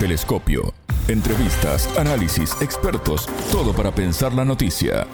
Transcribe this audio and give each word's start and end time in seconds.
Telescopio. 0.00 0.72
Entrevistas, 1.08 1.86
análisis, 1.98 2.56
expertos, 2.62 3.26
todo 3.52 3.74
para 3.74 3.94
pensar 3.94 4.32
la 4.32 4.46
noticia. 4.46 5.06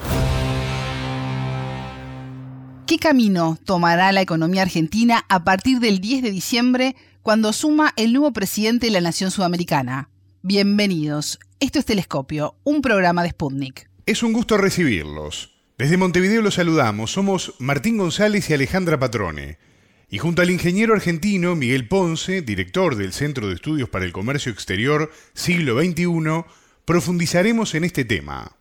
¿Qué 2.86 2.96
camino 2.99 3.58
tomará 3.64 4.12
la 4.12 4.20
economía 4.20 4.62
argentina 4.62 5.25
a 5.28 5.42
partir 5.42 5.80
del 5.80 6.00
10 6.00 6.22
de 6.22 6.30
diciembre 6.30 6.94
cuando 7.22 7.52
suma 7.52 7.94
el 7.96 8.12
nuevo 8.12 8.32
presidente 8.32 8.86
de 8.86 8.93
la 8.93 9.00
nación 9.00 9.32
sudamericana? 9.32 10.09
Bienvenidos. 10.43 11.41
Esto 11.59 11.80
es 11.80 11.84
Telescopio, 11.84 12.55
un 12.62 12.80
programa 12.80 13.25
de 13.25 13.30
Sputnik. 13.30 13.91
Es 14.07 14.23
un 14.23 14.32
gusto 14.32 14.57
recibirlos. 14.57 15.57
Desde 15.79 15.96
Montevideo 15.96 16.43
los 16.43 16.55
saludamos. 16.55 17.11
Somos 17.11 17.55
Martín 17.59 17.98
González 17.98 18.48
y 18.50 18.55
Alejandra 18.55 19.00
Patrone. 19.00 19.59
Y 20.09 20.18
junto 20.18 20.41
al 20.41 20.50
ingeniero 20.50 20.95
argentino 20.95 21.57
Miguel 21.57 21.88
Ponce, 21.88 22.41
director 22.41 22.95
del 22.95 23.12
Centro 23.12 23.48
de 23.48 23.55
Estudios 23.55 23.88
para 23.88 24.05
el 24.05 24.12
Comercio 24.12 24.52
Exterior 24.52 25.11
Siglo 25.34 25.80
XXI, 25.80 26.45
profundizaremos 26.84 27.74
en 27.74 27.83
este 27.83 28.05
tema. 28.05 28.52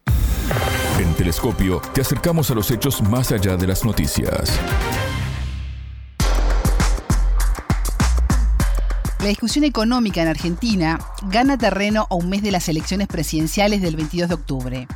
En 0.99 1.13
Telescopio 1.13 1.83
te 1.93 2.01
acercamos 2.01 2.49
a 2.49 2.55
los 2.55 2.71
hechos 2.71 3.03
más 3.03 3.31
allá 3.31 3.57
de 3.57 3.67
las 3.67 3.85
noticias. 3.85 4.59
La 9.19 9.27
discusión 9.27 9.65
económica 9.65 10.23
en 10.23 10.29
Argentina 10.29 10.99
gana 11.29 11.59
terreno 11.59 12.07
a 12.09 12.15
un 12.15 12.27
mes 12.27 12.41
de 12.41 12.49
las 12.49 12.69
elecciones 12.69 13.07
presidenciales 13.07 13.83
del 13.83 13.95
22 13.95 14.29
de 14.29 14.35
octubre. 14.35 14.87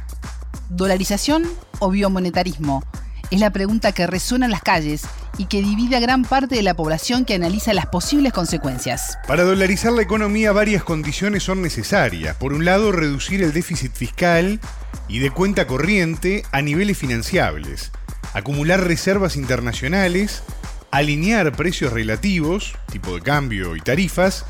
¿Dolarización 0.69 1.43
o 1.77 1.91
biomonetarismo? 1.91 2.83
Es 3.29 3.39
la 3.39 3.51
pregunta 3.51 3.91
que 3.91 4.07
resuena 4.07 4.45
en 4.45 4.51
las 4.51 4.63
calles 4.63 5.03
y 5.37 5.45
que 5.45 5.61
divide 5.61 5.95
a 5.95 5.99
gran 5.99 6.23
parte 6.23 6.55
de 6.55 6.63
la 6.63 6.73
población 6.73 7.25
que 7.25 7.35
analiza 7.35 7.73
las 7.73 7.87
posibles 7.87 8.33
consecuencias. 8.33 9.17
Para 9.27 9.43
dolarizar 9.43 9.93
la 9.93 10.01
economía 10.01 10.51
varias 10.51 10.83
condiciones 10.83 11.43
son 11.43 11.61
necesarias. 11.61 12.35
Por 12.35 12.53
un 12.53 12.65
lado, 12.65 12.91
reducir 12.91 13.41
el 13.43 13.53
déficit 13.53 13.93
fiscal 13.93 14.59
y 15.07 15.19
de 15.19 15.31
cuenta 15.31 15.67
corriente 15.67 16.43
a 16.51 16.61
niveles 16.61 16.97
financiables, 16.97 17.91
acumular 18.33 18.83
reservas 18.83 19.35
internacionales, 19.35 20.43
alinear 20.91 21.51
precios 21.55 21.93
relativos, 21.93 22.73
tipo 22.91 23.15
de 23.15 23.21
cambio 23.21 23.75
y 23.75 23.81
tarifas, 23.81 24.45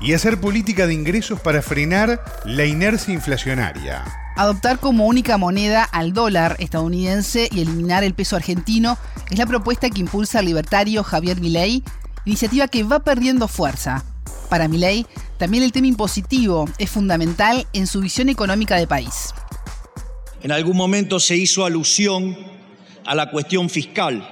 y 0.00 0.14
hacer 0.14 0.40
política 0.40 0.86
de 0.86 0.94
ingresos 0.94 1.40
para 1.40 1.62
frenar 1.62 2.24
la 2.44 2.64
inercia 2.64 3.14
inflacionaria. 3.14 4.21
Adoptar 4.36 4.78
como 4.80 5.06
única 5.06 5.36
moneda 5.36 5.84
al 5.84 6.14
dólar 6.14 6.56
estadounidense 6.58 7.48
y 7.52 7.60
eliminar 7.60 8.02
el 8.02 8.14
peso 8.14 8.36
argentino 8.36 8.96
es 9.30 9.38
la 9.38 9.46
propuesta 9.46 9.90
que 9.90 10.00
impulsa 10.00 10.40
el 10.40 10.46
libertario 10.46 11.04
Javier 11.04 11.40
Milei, 11.40 11.82
iniciativa 12.24 12.68
que 12.68 12.82
va 12.82 13.00
perdiendo 13.00 13.46
fuerza. 13.46 14.04
Para 14.48 14.68
Milei, 14.68 15.06
también 15.38 15.62
el 15.62 15.72
tema 15.72 15.86
impositivo 15.86 16.68
es 16.78 16.90
fundamental 16.90 17.66
en 17.72 17.86
su 17.86 18.00
visión 18.00 18.28
económica 18.28 18.76
de 18.76 18.86
país. 18.86 19.34
En 20.42 20.50
algún 20.50 20.76
momento 20.76 21.20
se 21.20 21.36
hizo 21.36 21.64
alusión 21.64 22.36
a 23.04 23.14
la 23.14 23.30
cuestión 23.30 23.68
fiscal, 23.68 24.26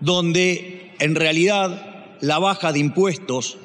donde 0.00 0.94
en 0.98 1.14
realidad 1.14 2.16
la 2.20 2.38
baja 2.38 2.72
de 2.72 2.78
impuestos, 2.78 3.58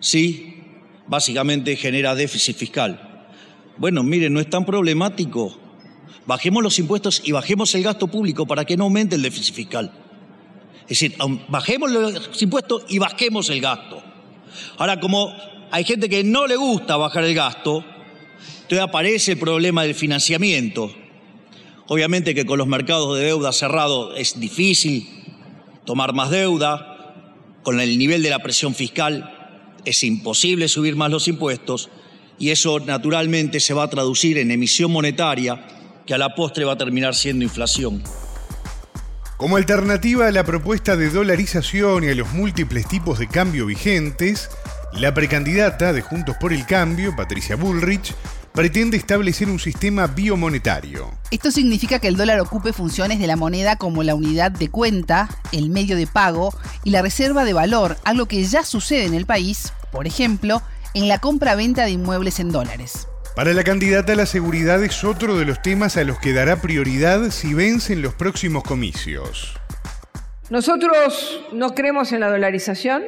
sí, 0.00 0.64
básicamente 1.06 1.76
genera 1.76 2.14
déficit 2.14 2.56
fiscal. 2.56 3.09
Bueno, 3.80 4.02
miren, 4.02 4.34
no 4.34 4.40
es 4.40 4.50
tan 4.50 4.66
problemático. 4.66 5.56
Bajemos 6.26 6.62
los 6.62 6.78
impuestos 6.78 7.22
y 7.24 7.32
bajemos 7.32 7.74
el 7.74 7.82
gasto 7.82 8.08
público 8.08 8.46
para 8.46 8.66
que 8.66 8.76
no 8.76 8.84
aumente 8.84 9.16
el 9.16 9.22
déficit 9.22 9.54
fiscal. 9.54 9.90
Es 10.82 11.00
decir, 11.00 11.14
bajemos 11.48 11.90
los 11.90 12.42
impuestos 12.42 12.84
y 12.90 12.98
bajemos 12.98 13.48
el 13.48 13.62
gasto. 13.62 14.02
Ahora, 14.76 15.00
como 15.00 15.32
hay 15.70 15.84
gente 15.84 16.10
que 16.10 16.22
no 16.22 16.46
le 16.46 16.56
gusta 16.56 16.98
bajar 16.98 17.24
el 17.24 17.34
gasto, 17.34 17.82
entonces 18.62 18.80
aparece 18.80 19.32
el 19.32 19.38
problema 19.38 19.84
del 19.84 19.94
financiamiento. 19.94 20.94
Obviamente 21.86 22.34
que 22.34 22.44
con 22.44 22.58
los 22.58 22.66
mercados 22.66 23.16
de 23.16 23.24
deuda 23.24 23.50
cerrados 23.50 24.12
es 24.18 24.38
difícil 24.38 25.08
tomar 25.86 26.12
más 26.12 26.28
deuda, 26.28 27.14
con 27.62 27.80
el 27.80 27.96
nivel 27.96 28.22
de 28.22 28.28
la 28.28 28.40
presión 28.40 28.74
fiscal 28.74 29.72
es 29.86 30.04
imposible 30.04 30.68
subir 30.68 30.96
más 30.96 31.10
los 31.10 31.28
impuestos, 31.28 31.88
y 32.40 32.50
eso 32.50 32.80
naturalmente 32.80 33.60
se 33.60 33.74
va 33.74 33.84
a 33.84 33.90
traducir 33.90 34.38
en 34.38 34.50
emisión 34.50 34.90
monetaria 34.90 35.62
que 36.06 36.14
a 36.14 36.18
la 36.18 36.34
postre 36.34 36.64
va 36.64 36.72
a 36.72 36.78
terminar 36.78 37.14
siendo 37.14 37.44
inflación. 37.44 38.02
Como 39.36 39.56
alternativa 39.56 40.26
a 40.26 40.32
la 40.32 40.42
propuesta 40.42 40.96
de 40.96 41.10
dolarización 41.10 42.02
y 42.02 42.08
a 42.08 42.14
los 42.14 42.32
múltiples 42.32 42.88
tipos 42.88 43.18
de 43.18 43.28
cambio 43.28 43.66
vigentes, 43.66 44.48
la 44.94 45.12
precandidata 45.12 45.92
de 45.92 46.00
Juntos 46.00 46.34
por 46.40 46.52
el 46.54 46.64
Cambio, 46.66 47.14
Patricia 47.14 47.56
Bullrich, 47.56 48.14
pretende 48.52 48.96
establecer 48.96 49.48
un 49.48 49.58
sistema 49.58 50.06
biomonetario. 50.06 51.10
Esto 51.30 51.50
significa 51.50 51.98
que 51.98 52.08
el 52.08 52.16
dólar 52.16 52.40
ocupe 52.40 52.72
funciones 52.72 53.18
de 53.18 53.26
la 53.26 53.36
moneda 53.36 53.76
como 53.76 54.02
la 54.02 54.14
unidad 54.14 54.50
de 54.50 54.68
cuenta, 54.68 55.28
el 55.52 55.68
medio 55.68 55.94
de 55.94 56.06
pago 56.06 56.54
y 56.84 56.90
la 56.90 57.02
reserva 57.02 57.44
de 57.44 57.52
valor, 57.52 57.98
algo 58.04 58.26
que 58.26 58.42
ya 58.44 58.64
sucede 58.64 59.04
en 59.04 59.14
el 59.14 59.26
país, 59.26 59.72
por 59.92 60.06
ejemplo, 60.06 60.62
en 60.94 61.08
la 61.08 61.18
compra-venta 61.18 61.84
de 61.84 61.90
inmuebles 61.90 62.40
en 62.40 62.50
dólares. 62.50 63.08
Para 63.36 63.52
la 63.52 63.62
candidata 63.62 64.14
la 64.14 64.26
seguridad 64.26 64.82
es 64.82 65.04
otro 65.04 65.38
de 65.38 65.44
los 65.44 65.62
temas 65.62 65.96
a 65.96 66.04
los 66.04 66.18
que 66.18 66.32
dará 66.32 66.56
prioridad 66.56 67.30
si 67.30 67.54
vencen 67.54 68.02
los 68.02 68.14
próximos 68.14 68.64
comicios. 68.64 69.54
Nosotros 70.50 71.46
no 71.52 71.74
creemos 71.74 72.12
en 72.12 72.20
la 72.20 72.28
dolarización, 72.28 73.04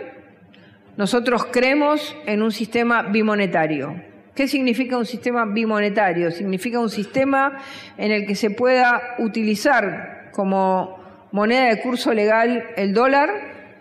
nosotros 0.96 1.46
creemos 1.50 2.14
en 2.26 2.42
un 2.42 2.52
sistema 2.52 3.02
bimonetario. 3.02 4.00
¿Qué 4.34 4.46
significa 4.46 4.96
un 4.96 5.06
sistema 5.06 5.44
bimonetario? 5.44 6.30
Significa 6.30 6.78
un 6.78 6.88
sistema 6.88 7.58
en 7.98 8.12
el 8.12 8.26
que 8.26 8.36
se 8.36 8.50
pueda 8.50 9.16
utilizar 9.18 10.30
como 10.32 11.28
moneda 11.32 11.64
de 11.64 11.80
curso 11.82 12.14
legal 12.14 12.64
el 12.76 12.94
dólar, 12.94 13.28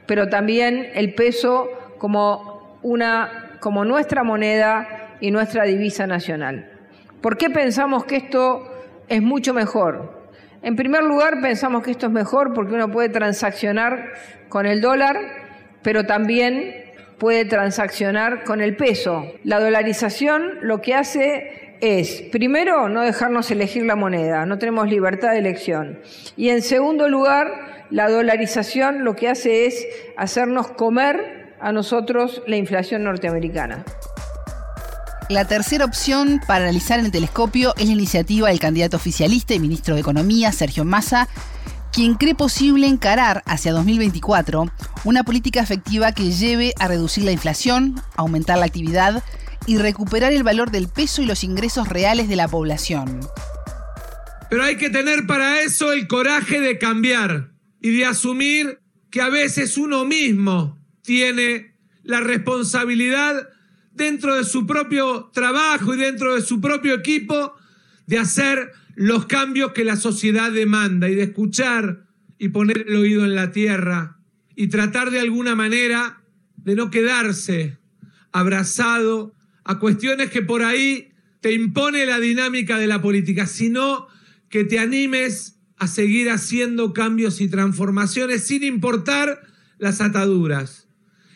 pero 0.08 0.28
también 0.28 0.90
el 0.96 1.14
peso 1.14 1.70
como 2.00 2.80
una 2.82 3.51
como 3.62 3.86
nuestra 3.86 4.24
moneda 4.24 5.16
y 5.22 5.32
nuestra 5.32 5.64
divisa 5.64 6.08
nacional. 6.08 6.70
¿Por 7.22 7.38
qué 7.38 7.50
pensamos 7.50 8.04
que 8.04 8.18
esto 8.18 8.68
es 9.08 9.22
mucho 9.22 9.54
mejor? 9.54 10.28
En 10.64 10.76
primer 10.76 11.04
lugar, 11.04 11.40
pensamos 11.42 11.84
que 11.84 11.92
esto 11.92 12.08
es 12.08 12.12
mejor 12.12 12.54
porque 12.54 12.74
uno 12.74 12.92
puede 12.92 13.10
transaccionar 13.10 14.14
con 14.50 14.66
el 14.66 14.82
dólar, 14.82 15.16
pero 15.84 16.06
también 16.06 16.86
puede 17.20 17.46
transaccionar 17.46 18.44
con 18.44 18.62
el 18.62 18.76
peso. 18.76 19.26
La 19.44 19.60
dolarización 19.60 20.58
lo 20.62 20.82
que 20.82 20.96
hace 20.96 21.76
es, 21.82 22.24
primero, 22.32 22.90
no 22.90 23.02
dejarnos 23.02 23.52
elegir 23.52 23.86
la 23.86 23.96
moneda, 23.96 24.46
no 24.48 24.58
tenemos 24.58 24.90
libertad 24.90 25.32
de 25.32 25.38
elección. 25.38 26.00
Y 26.36 26.50
en 26.50 26.64
segundo 26.64 27.08
lugar, 27.08 27.86
la 27.92 28.10
dolarización 28.10 29.04
lo 29.04 29.16
que 29.16 29.30
hace 29.30 29.68
es 29.68 29.88
hacernos 30.18 30.72
comer 30.72 31.41
a 31.62 31.72
nosotros 31.72 32.42
la 32.48 32.58
inflación 32.58 33.04
norteamericana. 33.04 33.86
La 35.30 35.46
tercera 35.46 35.86
opción 35.86 36.42
para 36.46 36.66
analizar 36.66 37.00
en 37.00 37.06
el 37.06 37.12
telescopio 37.12 37.74
es 37.78 37.86
la 37.86 37.94
iniciativa 37.94 38.50
del 38.50 38.60
candidato 38.60 38.98
oficialista 38.98 39.54
y 39.54 39.60
ministro 39.60 39.96
de 39.96 40.02
Economía, 40.02 40.52
Sergio 40.52 40.84
Massa, 40.84 41.30
quien 41.94 42.16
cree 42.16 42.36
posible 42.36 42.88
encarar 42.88 43.42
hacia 43.46 43.72
2024 43.72 44.66
una 45.06 45.24
política 45.24 45.62
efectiva 45.62 46.12
que 46.12 46.32
lleve 46.32 46.74
a 46.80 46.88
reducir 46.88 47.24
la 47.24 47.32
inflación, 47.32 47.96
aumentar 48.16 48.58
la 48.58 48.66
actividad 48.66 49.24
y 49.68 49.78
recuperar 49.78 50.34
el 50.34 50.44
valor 50.44 50.72
del 50.72 50.90
peso 50.90 51.22
y 51.22 51.26
los 51.26 51.44
ingresos 51.44 51.88
reales 51.88 52.28
de 52.28 52.36
la 52.36 52.48
población. 52.48 53.22
Pero 54.50 54.64
hay 54.64 54.76
que 54.76 54.90
tener 54.90 55.28
para 55.28 55.62
eso 55.62 55.94
el 55.94 56.08
coraje 56.08 56.60
de 56.60 56.78
cambiar 56.78 57.52
y 57.80 57.96
de 57.98 58.06
asumir 58.06 58.82
que 59.10 59.22
a 59.22 59.30
veces 59.30 59.78
uno 59.78 60.04
mismo 60.04 60.81
tiene 61.12 61.76
la 62.04 62.22
responsabilidad 62.22 63.50
dentro 63.92 64.34
de 64.38 64.46
su 64.46 64.66
propio 64.66 65.30
trabajo 65.34 65.94
y 65.94 65.98
dentro 65.98 66.36
de 66.36 66.42
su 66.42 66.62
propio 66.62 66.94
equipo 66.94 67.54
de 68.08 68.18
hacer 68.18 68.72
los 68.96 69.26
cambios 69.26 69.74
que 69.74 69.84
la 69.84 69.98
sociedad 69.98 70.54
demanda 70.54 71.10
y 71.10 71.16
de 71.16 71.24
escuchar 71.24 72.06
y 72.38 72.48
poner 72.48 72.86
el 72.88 72.96
oído 72.96 73.26
en 73.26 73.36
la 73.36 73.52
tierra 73.52 74.20
y 74.56 74.68
tratar 74.68 75.12
de 75.12 75.20
alguna 75.20 75.54
manera 75.54 76.24
de 76.56 76.76
no 76.76 76.90
quedarse 76.90 77.78
abrazado 78.32 79.36
a 79.66 79.80
cuestiones 79.80 80.30
que 80.30 80.42
por 80.42 80.64
ahí 80.64 81.12
te 81.42 81.52
impone 81.52 82.06
la 82.06 82.22
dinámica 82.22 82.80
de 82.80 82.88
la 82.88 83.02
política, 83.02 83.48
sino 83.48 84.08
que 84.48 84.64
te 84.64 84.80
animes 84.80 85.60
a 85.76 85.88
seguir 85.88 86.30
haciendo 86.30 86.94
cambios 86.94 87.42
y 87.42 87.50
transformaciones 87.50 88.46
sin 88.48 88.64
importar 88.64 89.42
las 89.78 90.00
ataduras. 90.00 90.81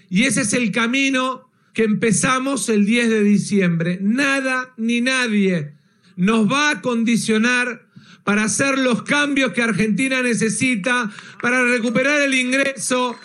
Y 0.10 0.24
ese 0.24 0.42
es 0.42 0.54
el 0.54 0.72
camino 0.72 1.50
que 1.74 1.84
empezamos 1.84 2.70
el 2.70 2.86
10 2.86 3.10
de 3.10 3.24
diciembre. 3.24 4.00
Nada 4.02 4.74
ni 4.78 5.02
nadie 5.02 5.74
nos 6.16 6.50
va 6.50 6.72
a 6.72 6.82
condicionar 6.82 7.88
para 8.24 8.46
hacer 8.46 8.78
los 8.80 9.04
cambios 9.04 9.52
que 9.52 9.62
Argentina 9.62 10.22
necesita, 10.22 11.12
para 11.42 11.64
recuperar 11.64 12.22
el 12.22 12.34
ingreso, 12.34 13.16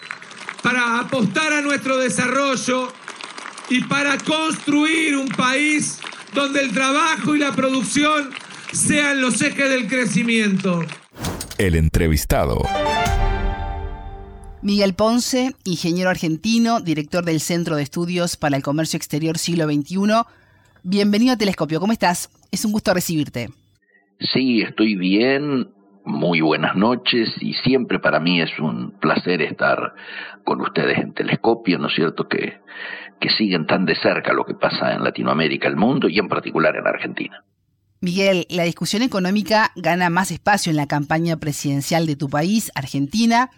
para 0.62 0.98
apostar 0.98 1.52
a 1.52 1.62
nuestro 1.62 1.96
desarrollo, 1.96 2.92
y 3.70 3.84
para 3.84 4.18
construir 4.18 5.16
un 5.16 5.28
país 5.28 6.00
donde 6.34 6.60
el 6.60 6.72
trabajo 6.72 7.36
y 7.36 7.38
la 7.38 7.52
producción 7.52 8.30
sean 8.72 9.20
los 9.20 9.40
ejes 9.40 9.70
del 9.70 9.86
crecimiento. 9.86 10.84
El 11.56 11.76
entrevistado. 11.76 12.62
Miguel 14.62 14.92
Ponce, 14.92 15.54
ingeniero 15.64 16.10
argentino, 16.10 16.80
director 16.80 17.24
del 17.24 17.40
Centro 17.40 17.76
de 17.76 17.82
Estudios 17.82 18.36
para 18.36 18.58
el 18.58 18.62
Comercio 18.62 18.98
Exterior 18.98 19.38
Siglo 19.38 19.64
XXI. 19.64 19.96
Bienvenido 20.82 21.32
a 21.32 21.38
Telescopio, 21.38 21.80
¿cómo 21.80 21.94
estás? 21.94 22.28
Es 22.50 22.66
un 22.66 22.72
gusto 22.72 22.92
recibirte. 22.92 23.48
Sí, 24.18 24.60
estoy 24.60 24.96
bien. 24.96 25.70
Muy 26.04 26.42
buenas 26.42 26.76
noches 26.76 27.30
y 27.40 27.54
siempre 27.54 28.00
para 28.00 28.20
mí 28.20 28.42
es 28.42 28.50
un 28.58 28.98
placer 29.00 29.40
estar 29.40 29.94
con 30.44 30.60
ustedes 30.60 30.98
en 30.98 31.14
Telescopio, 31.14 31.78
¿no 31.78 31.88
es 31.88 31.94
cierto? 31.94 32.28
Que, 32.28 32.60
que 33.18 33.30
siguen 33.30 33.66
tan 33.66 33.86
de 33.86 33.94
cerca 33.94 34.34
lo 34.34 34.44
que 34.44 34.54
pasa 34.54 34.92
en 34.92 35.04
Latinoamérica, 35.04 35.68
el 35.68 35.76
mundo 35.76 36.06
y 36.06 36.18
en 36.18 36.28
particular 36.28 36.76
en 36.76 36.86
Argentina. 36.86 37.44
Miguel, 38.02 38.46
la 38.50 38.64
discusión 38.64 39.02
económica 39.02 39.72
gana 39.76 40.10
más 40.10 40.30
espacio 40.30 40.68
en 40.68 40.76
la 40.76 40.86
campaña 40.86 41.36
presidencial 41.36 42.06
de 42.06 42.16
tu 42.16 42.28
país, 42.28 42.70
Argentina. 42.74 43.50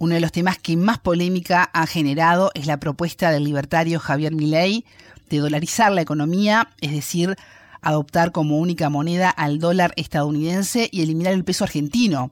Uno 0.00 0.14
de 0.14 0.20
los 0.20 0.30
temas 0.30 0.58
que 0.58 0.76
más 0.76 0.98
polémica 0.98 1.64
ha 1.72 1.86
generado 1.88 2.52
es 2.54 2.66
la 2.66 2.78
propuesta 2.78 3.32
del 3.32 3.42
libertario 3.42 3.98
Javier 3.98 4.32
Milei 4.32 4.84
de 5.28 5.38
dolarizar 5.38 5.90
la 5.90 6.02
economía, 6.02 6.68
es 6.80 6.92
decir, 6.92 7.34
adoptar 7.82 8.30
como 8.30 8.58
única 8.58 8.90
moneda 8.90 9.28
al 9.28 9.58
dólar 9.58 9.92
estadounidense 9.96 10.88
y 10.92 11.02
eliminar 11.02 11.32
el 11.32 11.44
peso 11.44 11.64
argentino. 11.64 12.30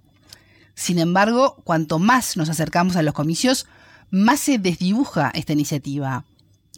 Sin 0.75 1.01
embargo, 1.01 1.57
cuanto 1.65 1.99
más 1.99 2.37
nos 2.37 2.49
acercamos 2.49 2.95
a 2.95 3.03
los 3.03 3.15
comicios, 3.15 3.67
más 4.11 4.39
se 4.39 4.59
desdibuja 4.59 5.33
esta 5.35 5.53
iniciativa. 5.53 6.25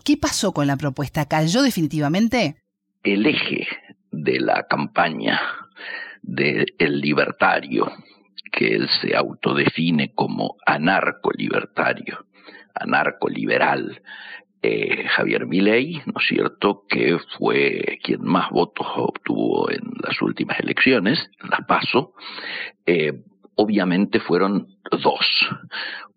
¿Qué 0.05 0.17
pasó 0.17 0.53
con 0.53 0.67
la 0.67 0.79
propuesta? 0.79 1.27
¿Cayó 1.27 1.61
definitivamente? 1.61 2.57
El 3.03 3.27
eje 3.27 3.67
de 4.11 4.41
la 4.41 4.67
campaña 4.67 5.39
del 6.23 6.67
libertario 6.79 7.93
que 8.59 8.75
él 8.75 8.89
se 9.01 9.15
autodefine 9.15 10.13
como 10.17 10.57
anarco-libertario, 10.67 12.27
anarco-liberal, 12.75 14.03
eh, 14.63 15.07
Javier 15.07 15.47
Milei, 15.47 16.03
¿no 16.07 16.15
es 16.21 16.27
cierto?, 16.27 16.83
que 16.89 17.19
fue 17.39 18.01
quien 18.03 18.25
más 18.25 18.51
votos 18.51 18.85
obtuvo 18.97 19.71
en 19.71 19.83
las 20.03 20.21
últimas 20.23 20.59
elecciones, 20.59 21.31
las 21.49 21.61
PASO, 21.69 22.15
eh, 22.85 23.23
obviamente 23.55 24.19
fueron 24.19 24.67
dos. 24.91 25.49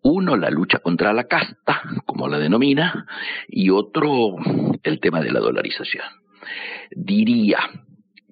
Uno, 0.01 0.35
la 0.35 0.49
lucha 0.49 0.79
contra 0.79 1.13
la 1.13 1.25
casta, 1.25 1.83
como 2.07 2.27
la 2.27 2.39
denomina, 2.39 3.05
y 3.49 3.69
otro, 3.69 4.38
el 4.81 4.99
tema 4.99 5.21
de 5.21 5.31
la 5.31 5.41
dolarización. 5.41 6.05
Diría 6.89 7.59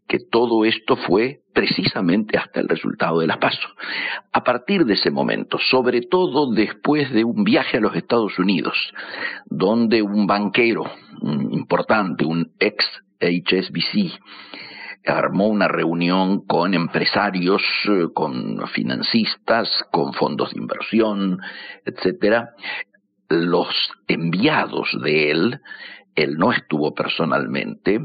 que 0.10 0.18
todo 0.20 0.66
esto 0.66 0.96
fue 0.96 1.42
precisamente 1.54 2.36
hasta 2.36 2.60
el 2.60 2.68
resultado 2.68 3.20
de 3.20 3.28
las 3.28 3.38
PASO. 3.38 3.70
A 4.34 4.44
partir 4.44 4.84
de 4.86 4.96
ese 4.96 5.12
momento, 5.12 5.60
sobre 5.70 6.02
todo 6.02 6.52
después 6.52 7.12
de 7.12 7.24
un 7.24 7.44
viaje 7.44 7.78
a 7.78 7.80
los 7.80 7.96
Estados 7.96 8.40
Unidos, 8.40 8.76
donde 9.46 10.02
un 10.02 10.26
banquero 10.26 10.86
importante, 11.52 12.26
un 12.26 12.52
ex 12.60 12.84
HSBC, 13.22 14.20
armó 15.06 15.48
una 15.48 15.68
reunión 15.68 16.44
con 16.46 16.74
empresarios, 16.74 17.62
eh, 17.86 18.08
con 18.12 18.68
financistas, 18.70 19.70
con 19.92 20.14
fondos 20.14 20.54
de 20.54 20.60
inversión, 20.60 21.38
etcétera. 21.86 22.50
Los 23.30 23.70
enviados 24.08 24.90
de 25.04 25.30
él 25.30 25.62
él 26.16 26.38
no 26.38 26.52
estuvo 26.52 26.94
personalmente, 26.94 28.00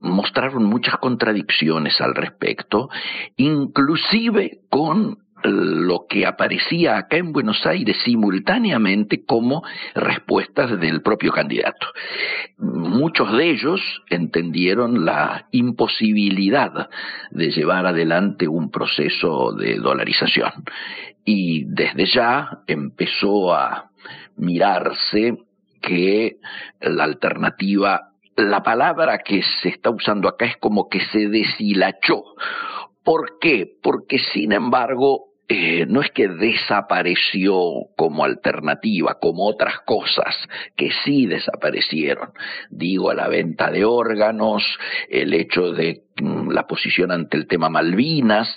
mostraron 0.00 0.64
muchas 0.64 0.96
contradicciones 0.96 2.00
al 2.00 2.14
respecto, 2.14 2.88
inclusive 3.36 4.60
con 4.68 5.18
lo 5.44 6.06
que 6.08 6.26
aparecía 6.26 6.96
acá 6.96 7.18
en 7.18 7.32
Buenos 7.32 7.66
Aires 7.66 7.98
simultáneamente 8.02 9.24
como 9.24 9.62
respuestas 9.94 10.80
del 10.80 11.02
propio 11.02 11.32
candidato. 11.32 11.86
Muchos 12.58 13.30
de 13.32 13.50
ellos 13.50 13.80
entendieron 14.08 15.04
la 15.04 15.46
imposibilidad 15.50 16.88
de 17.30 17.50
llevar 17.50 17.86
adelante 17.86 18.48
un 18.48 18.70
proceso 18.70 19.52
de 19.52 19.76
dolarización 19.76 20.64
y 21.24 21.64
desde 21.64 22.06
ya 22.06 22.60
empezó 22.66 23.54
a 23.54 23.90
mirarse 24.36 25.43
que 25.86 26.36
la 26.80 27.04
alternativa, 27.04 28.10
la 28.36 28.62
palabra 28.62 29.18
que 29.18 29.42
se 29.62 29.68
está 29.68 29.90
usando 29.90 30.28
acá 30.28 30.46
es 30.46 30.56
como 30.56 30.88
que 30.88 31.00
se 31.12 31.28
deshilachó. 31.28 32.24
¿Por 33.02 33.38
qué? 33.38 33.66
Porque 33.82 34.18
sin 34.18 34.52
embargo 34.52 35.33
eh, 35.46 35.84
no 35.86 36.00
es 36.00 36.10
que 36.12 36.26
desapareció 36.26 37.54
como 37.96 38.24
alternativa, 38.24 39.18
como 39.20 39.46
otras 39.46 39.80
cosas 39.84 40.34
que 40.74 40.90
sí 41.04 41.26
desaparecieron. 41.26 42.30
Digo, 42.70 43.12
la 43.12 43.28
venta 43.28 43.70
de 43.70 43.84
órganos, 43.84 44.64
el 45.10 45.34
hecho 45.34 45.72
de 45.72 46.04
mm, 46.18 46.48
la 46.48 46.66
posición 46.66 47.12
ante 47.12 47.36
el 47.36 47.46
tema 47.46 47.68
Malvinas, 47.68 48.48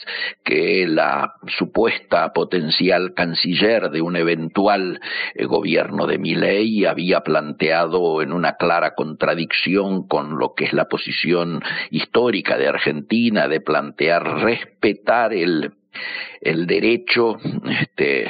que 0.45 0.87
la 0.87 1.33
supuesta 1.57 2.31
potencial 2.31 3.13
canciller 3.13 3.89
de 3.89 4.01
un 4.01 4.15
eventual 4.15 5.01
eh, 5.35 5.45
gobierno 5.45 6.07
de 6.07 6.19
Milei 6.19 6.85
había 6.85 7.19
planteado 7.19 8.21
en 8.21 8.31
una 8.31 8.55
clara 8.55 8.95
contradicción 8.95 10.07
con 10.07 10.39
lo 10.39 10.53
que 10.53 10.63
es 10.63 10.71
la 10.71 10.85
posición 10.85 11.61
histórica 11.91 12.57
de 12.57 12.69
Argentina 12.69 13.49
de 13.49 13.59
plantear 13.59 14.23
respetar 14.41 15.33
el 15.33 15.73
el 16.41 16.67
derecho 16.67 17.37
este, 17.81 18.29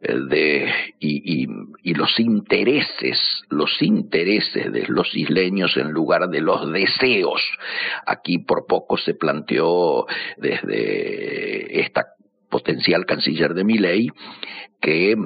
de, 0.00 0.72
y, 1.00 1.46
y, 1.82 1.94
los 1.94 2.18
intereses, 2.18 3.18
los 3.48 3.80
intereses 3.80 4.72
de 4.72 4.86
los 4.88 5.14
isleños 5.14 5.76
en 5.76 5.90
lugar 5.90 6.28
de 6.28 6.40
los 6.40 6.70
deseos. 6.72 7.42
Aquí 8.06 8.38
por 8.38 8.66
poco 8.66 8.96
se 8.96 9.14
planteó 9.14 10.06
desde 10.36 11.80
esta 11.80 12.06
potencial 12.50 13.06
canciller 13.06 13.54
de 13.54 13.64
Miley 13.64 14.10
que 14.80 15.16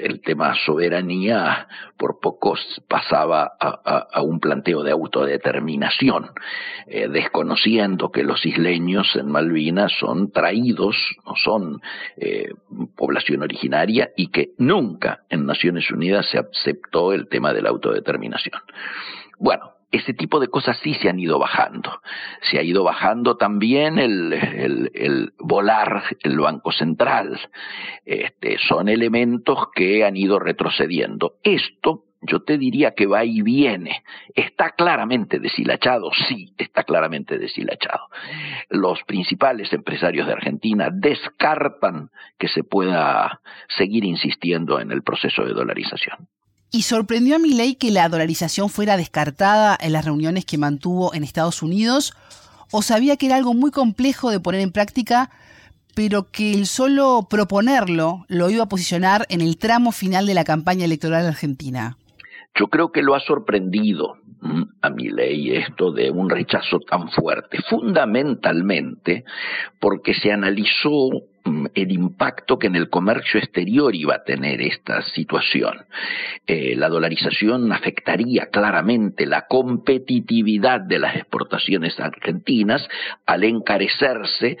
el 0.00 0.20
tema 0.20 0.54
soberanía 0.64 1.68
por 1.96 2.20
pocos 2.20 2.60
pasaba 2.88 3.52
a, 3.58 4.22
un 4.22 4.40
planteo 4.40 4.82
de 4.82 4.92
autodeterminación, 4.92 6.30
eh, 6.86 7.08
desconociendo 7.08 8.10
que 8.10 8.22
los 8.22 8.44
isleños 8.46 9.14
en 9.16 9.30
Malvinas 9.30 9.92
son 9.98 10.30
traídos, 10.30 10.96
no 11.26 11.34
son 11.36 11.80
eh, 12.16 12.50
población 12.96 13.42
originaria 13.42 14.10
y 14.16 14.28
que 14.28 14.50
nunca 14.58 15.24
en 15.28 15.46
Naciones 15.46 15.90
Unidas 15.90 16.26
se 16.30 16.38
aceptó 16.38 17.12
el 17.12 17.28
tema 17.28 17.52
de 17.52 17.62
la 17.62 17.70
autodeterminación. 17.70 18.60
Bueno, 19.38 19.72
ese 19.92 20.14
tipo 20.14 20.40
de 20.40 20.48
cosas 20.48 20.78
sí 20.82 20.94
se 20.94 21.08
han 21.10 21.20
ido 21.20 21.38
bajando. 21.38 22.00
Se 22.50 22.58
ha 22.58 22.62
ido 22.62 22.82
bajando 22.82 23.36
también 23.36 23.98
el, 23.98 25.32
volar 25.38 26.02
el 26.20 26.38
Banco 26.38 26.72
Central. 26.72 27.38
Este, 28.04 28.56
son 28.58 28.88
elementos 28.88 29.68
que 29.74 30.04
han 30.04 30.16
ido 30.16 30.38
retrocediendo. 30.38 31.34
Esto 31.44 32.04
yo 32.22 32.42
te 32.42 32.56
diría 32.56 32.92
que 32.92 33.06
va 33.06 33.24
y 33.24 33.42
viene. 33.42 34.02
¿Está 34.34 34.70
claramente 34.70 35.38
deshilachado? 35.38 36.10
Sí, 36.28 36.54
está 36.56 36.84
claramente 36.84 37.36
deshilachado. 37.36 38.08
Los 38.70 39.02
principales 39.02 39.72
empresarios 39.72 40.26
de 40.26 40.32
Argentina 40.32 40.88
descartan 40.90 42.10
que 42.38 42.48
se 42.48 42.62
pueda 42.64 43.40
seguir 43.76 44.04
insistiendo 44.04 44.80
en 44.80 44.92
el 44.92 45.02
proceso 45.02 45.44
de 45.44 45.52
dolarización. 45.52 46.28
¿Y 46.74 46.82
sorprendió 46.82 47.36
a 47.36 47.38
ley 47.38 47.74
que 47.74 47.90
la 47.90 48.08
dolarización 48.08 48.70
fuera 48.70 48.96
descartada 48.96 49.76
en 49.78 49.92
las 49.92 50.06
reuniones 50.06 50.46
que 50.46 50.56
mantuvo 50.56 51.12
en 51.12 51.22
Estados 51.22 51.62
Unidos? 51.62 52.14
¿O 52.70 52.80
sabía 52.80 53.18
que 53.18 53.26
era 53.26 53.36
algo 53.36 53.52
muy 53.52 53.70
complejo 53.70 54.30
de 54.30 54.40
poner 54.40 54.62
en 54.62 54.72
práctica, 54.72 55.28
pero 55.94 56.30
que 56.30 56.54
el 56.54 56.64
solo 56.64 57.26
proponerlo 57.28 58.24
lo 58.28 58.48
iba 58.48 58.64
a 58.64 58.68
posicionar 58.70 59.26
en 59.28 59.42
el 59.42 59.58
tramo 59.58 59.92
final 59.92 60.24
de 60.24 60.32
la 60.32 60.44
campaña 60.44 60.86
electoral 60.86 61.26
argentina? 61.26 61.98
Yo 62.58 62.68
creo 62.68 62.90
que 62.90 63.02
lo 63.02 63.14
ha 63.14 63.20
sorprendido 63.20 64.16
mm, 64.40 64.62
a 64.80 64.88
mi 64.88 65.10
ley 65.10 65.54
esto 65.54 65.92
de 65.92 66.10
un 66.10 66.30
rechazo 66.30 66.80
tan 66.80 67.10
fuerte, 67.10 67.58
fundamentalmente 67.68 69.24
porque 69.78 70.14
se 70.14 70.32
analizó 70.32 71.10
el 71.74 71.92
impacto 71.92 72.58
que 72.58 72.66
en 72.66 72.76
el 72.76 72.88
comercio 72.88 73.40
exterior 73.40 73.94
iba 73.94 74.16
a 74.16 74.24
tener 74.24 74.60
esta 74.60 75.02
situación. 75.02 75.86
Eh, 76.46 76.74
la 76.76 76.88
dolarización 76.88 77.72
afectaría 77.72 78.46
claramente 78.46 79.26
la 79.26 79.46
competitividad 79.46 80.80
de 80.80 80.98
las 80.98 81.16
exportaciones 81.16 81.98
argentinas 81.98 82.86
al 83.26 83.44
encarecerse 83.44 84.58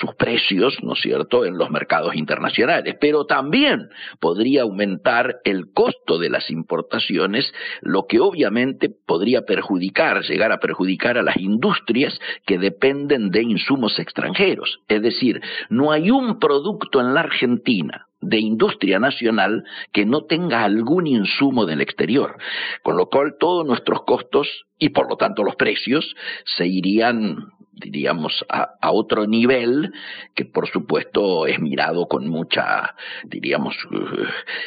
sus 0.00 0.14
precios, 0.16 0.82
¿no 0.82 0.94
es 0.94 1.00
cierto?, 1.00 1.44
en 1.44 1.58
los 1.58 1.70
mercados 1.70 2.14
internacionales, 2.14 2.96
pero 3.00 3.26
también 3.26 3.88
podría 4.20 4.62
aumentar 4.62 5.36
el 5.44 5.72
costo 5.72 6.18
de 6.18 6.30
las 6.30 6.50
importaciones, 6.50 7.52
lo 7.80 8.06
que 8.06 8.20
obviamente 8.20 8.88
podría 8.88 9.42
perjudicar, 9.42 10.22
llegar 10.22 10.52
a 10.52 10.60
perjudicar 10.60 11.18
a 11.18 11.22
las 11.22 11.36
industrias 11.36 12.18
que 12.46 12.58
dependen 12.58 13.30
de 13.30 13.42
insumos 13.42 13.98
extranjeros. 13.98 14.80
Es 14.88 15.02
decir, 15.02 15.40
no 15.68 15.92
hay 15.92 16.10
un 16.10 16.23
un 16.24 16.38
producto 16.38 17.00
en 17.00 17.14
la 17.14 17.20
Argentina 17.20 18.06
de 18.20 18.38
industria 18.38 18.98
nacional 18.98 19.64
que 19.92 20.06
no 20.06 20.24
tenga 20.24 20.64
algún 20.64 21.06
insumo 21.06 21.66
del 21.66 21.80
exterior, 21.80 22.38
con 22.82 22.96
lo 22.96 23.08
cual 23.10 23.36
todos 23.38 23.66
nuestros 23.66 24.02
costos 24.04 24.48
y 24.78 24.90
por 24.90 25.08
lo 25.08 25.16
tanto 25.16 25.44
los 25.44 25.56
precios 25.56 26.14
se 26.56 26.66
irían 26.66 27.50
diríamos, 27.76 28.44
a, 28.48 28.92
otro 28.92 29.26
nivel 29.26 29.92
que 30.34 30.44
por 30.44 30.68
supuesto 30.68 31.46
es 31.46 31.58
mirado 31.58 32.06
con 32.06 32.28
mucha, 32.28 32.94
diríamos, 33.24 33.76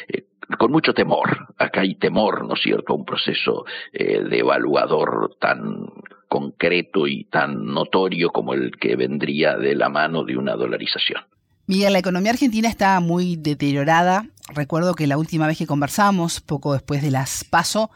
eh, 0.08 0.24
con 0.58 0.70
mucho 0.70 0.92
temor. 0.92 1.54
Acá 1.56 1.80
hay 1.80 1.94
temor, 1.94 2.46
¿no 2.46 2.54
es 2.54 2.60
cierto?, 2.60 2.94
un 2.94 3.04
proceso 3.04 3.64
eh, 3.92 4.22
de 4.22 4.38
evaluador 4.38 5.36
tan 5.40 5.86
concreto 6.28 7.06
y 7.06 7.24
tan 7.24 7.64
notorio 7.64 8.30
como 8.30 8.52
el 8.52 8.76
que 8.76 8.96
vendría 8.96 9.56
de 9.56 9.74
la 9.74 9.88
mano 9.88 10.24
de 10.24 10.36
una 10.36 10.54
dolarización. 10.56 11.22
Miguel, 11.68 11.92
la 11.92 11.98
economía 11.98 12.32
argentina 12.32 12.66
está 12.66 12.98
muy 12.98 13.36
deteriorada. 13.36 14.24
Recuerdo 14.54 14.94
que 14.94 15.06
la 15.06 15.18
última 15.18 15.46
vez 15.46 15.58
que 15.58 15.66
conversamos, 15.66 16.40
poco 16.40 16.72
después 16.72 17.02
de 17.02 17.10
las 17.10 17.44
PASO, 17.44 17.90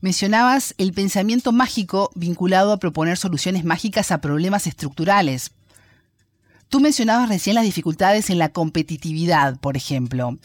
mencionabas 0.00 0.76
el 0.78 0.92
pensamiento 0.92 1.50
mágico 1.50 2.12
vinculado 2.14 2.70
a 2.70 2.76
proponer 2.76 3.16
soluciones 3.16 3.64
mágicas 3.64 4.12
a 4.12 4.20
problemas 4.20 4.68
estructurales. 4.68 5.50
Tú 6.68 6.78
mencionabas 6.78 7.28
recién 7.28 7.56
las 7.56 7.64
dificultades 7.64 8.30
en 8.30 8.38
la 8.38 8.50
competitividad, 8.50 9.58
por 9.58 9.76
ejemplo. 9.76 10.38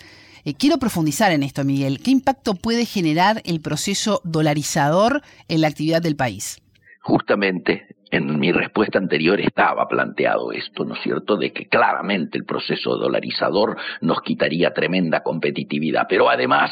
Eh, 0.44 0.56
quiero 0.56 0.80
profundizar 0.80 1.32
en 1.32 1.44
esto, 1.44 1.64
Miguel. 1.64 2.02
¿Qué 2.02 2.10
impacto 2.10 2.56
puede 2.56 2.88
generar 2.88 3.44
el 3.46 3.62
proceso 3.62 4.22
dolarizador 4.24 5.22
en 5.50 5.62
la 5.62 5.68
actividad 5.68 6.02
del 6.02 6.16
país? 6.16 6.60
Justamente 7.04 7.86
en 8.12 8.40
mi 8.40 8.52
respuesta 8.52 9.00
anterior 9.00 9.40
estaba 9.40 9.88
planteado 9.88 10.52
esto, 10.52 10.86
¿no 10.86 10.96
es 10.96 11.02
cierto?, 11.02 11.38
de 11.38 11.52
que 11.52 11.68
claramente 11.68 12.38
el 12.38 12.46
proceso 12.46 12.98
dolarizador 12.98 13.78
nos 14.02 14.22
quitaría 14.22 14.74
tremenda 14.74 15.24
competitividad, 15.24 16.06
pero 16.08 16.30
además 16.30 16.72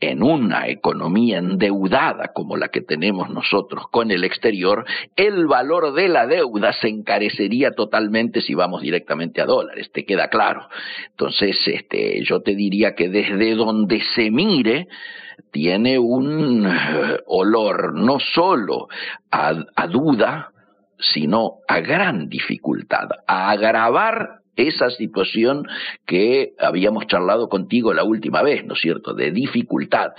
en 0.00 0.22
una 0.22 0.66
economía 0.68 1.38
endeudada 1.38 2.32
como 2.34 2.56
la 2.56 2.68
que 2.68 2.80
tenemos 2.80 3.28
nosotros 3.28 3.84
con 3.90 4.10
el 4.10 4.24
exterior, 4.24 4.86
el 5.14 5.46
valor 5.46 5.92
de 5.92 6.08
la 6.08 6.26
deuda 6.26 6.72
se 6.72 6.88
encarecería 6.88 7.72
totalmente 7.72 8.40
si 8.40 8.54
vamos 8.54 8.80
directamente 8.80 9.42
a 9.42 9.46
dólares, 9.46 9.92
te 9.92 10.06
queda 10.06 10.28
claro. 10.28 10.68
Entonces, 11.10 11.56
este, 11.66 12.24
yo 12.24 12.40
te 12.40 12.54
diría 12.54 12.94
que 12.94 13.10
desde 13.10 13.54
donde 13.54 14.00
se 14.14 14.30
mire, 14.30 14.88
tiene 15.50 15.98
un 15.98 16.66
eh, 16.66 17.20
olor 17.26 17.94
no 17.94 18.18
solo 18.18 18.88
a, 19.30 19.54
a 19.74 19.86
duda, 19.86 20.52
sino 20.98 21.58
a 21.68 21.80
gran 21.80 22.28
dificultad, 22.28 23.08
a 23.26 23.50
agravar 23.50 24.40
esa 24.56 24.90
situación 24.90 25.66
que 26.06 26.52
habíamos 26.58 27.06
charlado 27.06 27.48
contigo 27.48 27.94
la 27.94 28.04
última 28.04 28.42
vez, 28.42 28.64
¿no 28.66 28.74
es 28.74 28.80
cierto?, 28.80 29.14
de 29.14 29.30
dificultad. 29.30 30.12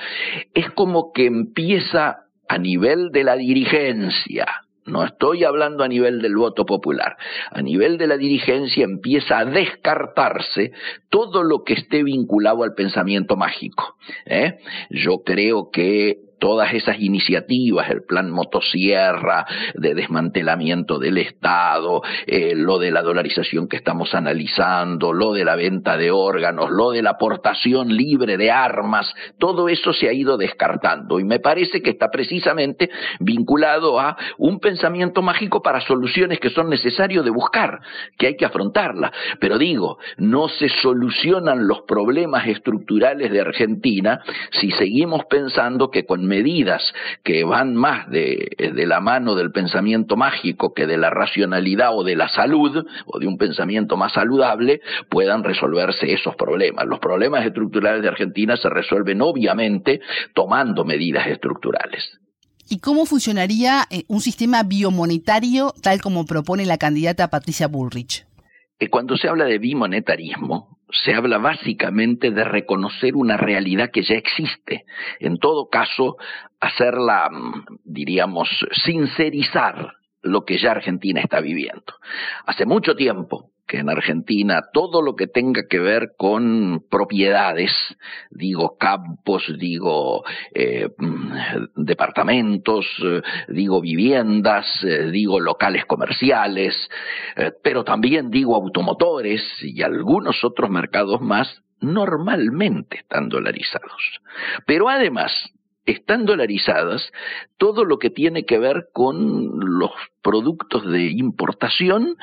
Es 0.53 0.71
como 0.71 1.11
que 1.11 1.25
empieza 1.25 2.25
a 2.47 2.57
nivel 2.57 3.11
de 3.11 3.23
la 3.23 3.35
dirigencia, 3.35 4.45
no 4.85 5.03
estoy 5.03 5.43
hablando 5.43 5.83
a 5.83 5.87
nivel 5.87 6.21
del 6.21 6.35
voto 6.35 6.65
popular. 6.65 7.15
A 7.51 7.61
nivel 7.61 7.97
de 7.97 8.07
la 8.07 8.17
dirigencia 8.17 8.83
empieza 8.83 9.39
a 9.39 9.45
descartarse 9.45 10.71
todo 11.09 11.43
lo 11.43 11.63
que 11.63 11.73
esté 11.73 12.03
vinculado 12.03 12.63
al 12.63 12.73
pensamiento 12.73 13.35
mágico. 13.35 13.95
¿eh? 14.25 14.57
Yo 14.89 15.23
creo 15.23 15.69
que 15.71 16.30
todas 16.41 16.73
esas 16.73 16.99
iniciativas, 16.99 17.87
el 17.91 18.01
plan 18.01 18.31
motosierra 18.31 19.45
de 19.75 19.93
desmantelamiento 19.93 20.97
del 20.97 21.19
Estado, 21.19 22.01
eh, 22.25 22.55
lo 22.55 22.79
de 22.79 22.89
la 22.89 23.03
dolarización 23.03 23.67
que 23.67 23.77
estamos 23.77 24.15
analizando, 24.15 25.13
lo 25.13 25.33
de 25.33 25.45
la 25.45 25.55
venta 25.55 25.97
de 25.97 26.09
órganos, 26.09 26.71
lo 26.71 26.89
de 26.89 27.03
la 27.03 27.11
aportación 27.11 27.95
libre 27.95 28.37
de 28.37 28.49
armas, 28.49 29.13
todo 29.37 29.69
eso 29.69 29.93
se 29.93 30.09
ha 30.09 30.13
ido 30.13 30.35
descartando 30.35 31.19
y 31.19 31.23
me 31.23 31.39
parece 31.39 31.83
que 31.83 31.91
está 31.91 32.09
precisamente 32.09 32.89
vinculado 33.19 33.99
a 33.99 34.17
un 34.39 34.59
pensamiento 34.59 35.21
mágico 35.21 35.61
para 35.61 35.81
soluciones 35.81 36.39
que 36.39 36.49
son 36.49 36.71
necesarios 36.71 37.23
de 37.23 37.29
buscar, 37.29 37.81
que 38.17 38.25
hay 38.25 38.35
que 38.35 38.45
afrontarlas. 38.45 39.11
Pero 39.39 39.59
digo, 39.59 39.99
no 40.17 40.47
se 40.47 40.69
solucionan 40.81 41.67
los 41.67 41.81
problemas 41.81 42.47
estructurales 42.47 43.31
de 43.31 43.41
Argentina 43.41 44.21
si 44.59 44.71
seguimos 44.71 45.25
pensando 45.25 45.91
que 45.91 46.03
con 46.03 46.30
medidas 46.31 46.81
que 47.23 47.43
van 47.43 47.75
más 47.75 48.09
de, 48.09 48.55
de 48.57 48.85
la 48.85 49.01
mano 49.01 49.35
del 49.35 49.51
pensamiento 49.51 50.15
mágico 50.15 50.73
que 50.73 50.87
de 50.87 50.97
la 50.97 51.09
racionalidad 51.09 51.89
o 51.93 52.03
de 52.03 52.15
la 52.15 52.29
salud, 52.29 52.85
o 53.05 53.19
de 53.19 53.27
un 53.27 53.37
pensamiento 53.37 53.97
más 53.97 54.13
saludable, 54.13 54.79
puedan 55.09 55.43
resolverse 55.43 56.13
esos 56.13 56.35
problemas. 56.37 56.85
Los 56.87 56.99
problemas 56.99 57.45
estructurales 57.45 58.01
de 58.01 58.07
Argentina 58.07 58.55
se 58.55 58.69
resuelven 58.69 59.21
obviamente 59.21 59.99
tomando 60.33 60.85
medidas 60.85 61.27
estructurales. 61.27 62.17
¿Y 62.69 62.79
cómo 62.79 63.05
funcionaría 63.05 63.83
eh, 63.89 64.05
un 64.07 64.21
sistema 64.21 64.63
biomonetario 64.63 65.73
tal 65.83 65.99
como 66.01 66.25
propone 66.25 66.65
la 66.65 66.77
candidata 66.77 67.29
Patricia 67.29 67.67
Bullrich? 67.67 68.25
Eh, 68.79 68.89
cuando 68.89 69.17
se 69.17 69.27
habla 69.27 69.45
de 69.45 69.59
bimonetarismo, 69.59 70.79
se 70.91 71.13
habla 71.13 71.37
básicamente 71.37 72.31
de 72.31 72.43
reconocer 72.43 73.15
una 73.15 73.37
realidad 73.37 73.91
que 73.91 74.03
ya 74.03 74.15
existe. 74.15 74.85
En 75.19 75.37
todo 75.37 75.69
caso, 75.69 76.17
hacerla, 76.59 77.29
mm, 77.29 77.65
diríamos, 77.83 78.49
sincerizar 78.83 79.93
lo 80.21 80.45
que 80.45 80.57
ya 80.57 80.71
Argentina 80.71 81.21
está 81.21 81.39
viviendo. 81.39 81.93
Hace 82.45 82.65
mucho 82.65 82.95
tiempo 82.95 83.50
que 83.71 83.77
en 83.77 83.89
Argentina 83.89 84.63
todo 84.73 85.01
lo 85.01 85.15
que 85.15 85.27
tenga 85.27 85.65
que 85.69 85.79
ver 85.79 86.11
con 86.17 86.83
propiedades, 86.91 87.71
digo 88.29 88.77
campos, 88.77 89.45
digo 89.57 90.25
eh, 90.53 90.89
mm, 90.97 91.31
departamentos, 91.77 92.85
eh, 93.01 93.21
digo 93.47 93.79
viviendas, 93.79 94.65
eh, 94.83 95.09
digo 95.09 95.39
locales 95.39 95.85
comerciales, 95.85 96.75
pero 97.63 97.85
también 97.85 98.29
digo 98.29 98.57
automotores 98.57 99.41
y 99.61 99.81
algunos 99.83 100.43
otros 100.43 100.69
mercados 100.69 101.21
más, 101.21 101.63
normalmente 101.79 102.97
están 102.97 103.29
dolarizados. 103.29 104.19
Pero 104.65 104.89
además, 104.89 105.31
están 105.85 106.25
dolarizadas 106.25 107.09
todo 107.57 107.85
lo 107.85 107.99
que 107.99 108.09
tiene 108.09 108.43
que 108.43 108.59
ver 108.59 108.89
con 108.91 109.77
los 109.77 109.91
productos 110.21 110.89
de 110.89 111.07
importación, 111.07 112.15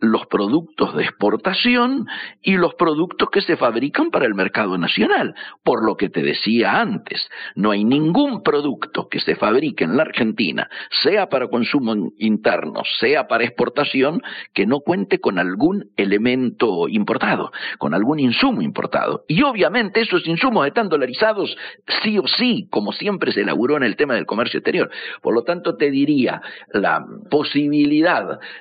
los 0.00 0.26
productos 0.26 0.94
de 0.94 1.04
exportación 1.04 2.06
y 2.42 2.56
los 2.56 2.74
productos 2.74 3.30
que 3.30 3.40
se 3.40 3.56
fabrican 3.56 4.10
para 4.10 4.26
el 4.26 4.34
mercado 4.34 4.76
nacional. 4.78 5.34
Por 5.64 5.84
lo 5.84 5.96
que 5.96 6.08
te 6.08 6.22
decía 6.22 6.80
antes, 6.80 7.28
no 7.54 7.70
hay 7.70 7.84
ningún 7.84 8.42
producto 8.42 9.08
que 9.08 9.20
se 9.20 9.36
fabrique 9.36 9.84
en 9.84 9.96
la 9.96 10.02
Argentina, 10.02 10.68
sea 11.02 11.28
para 11.28 11.48
consumo 11.48 12.12
interno, 12.18 12.82
sea 13.00 13.26
para 13.26 13.44
exportación, 13.44 14.22
que 14.52 14.66
no 14.66 14.80
cuente 14.80 15.18
con 15.18 15.38
algún 15.38 15.90
elemento 15.96 16.88
importado, 16.88 17.52
con 17.78 17.94
algún 17.94 18.20
insumo 18.20 18.62
importado. 18.62 19.24
Y 19.28 19.42
obviamente 19.42 20.02
esos 20.02 20.26
insumos 20.26 20.66
están 20.66 20.88
dolarizados 20.88 21.56
sí 22.02 22.18
o 22.18 22.26
sí, 22.26 22.68
como 22.70 22.92
siempre 22.92 23.32
se 23.32 23.40
elaboró 23.40 23.76
en 23.76 23.82
el 23.82 23.96
tema 23.96 24.14
del 24.14 24.26
comercio 24.26 24.58
exterior. 24.58 24.90
Por 25.22 25.34
lo 25.34 25.42
tanto, 25.42 25.76
te 25.76 25.90
diría, 25.90 26.42
la 26.72 27.04
posibilidad 27.30 27.45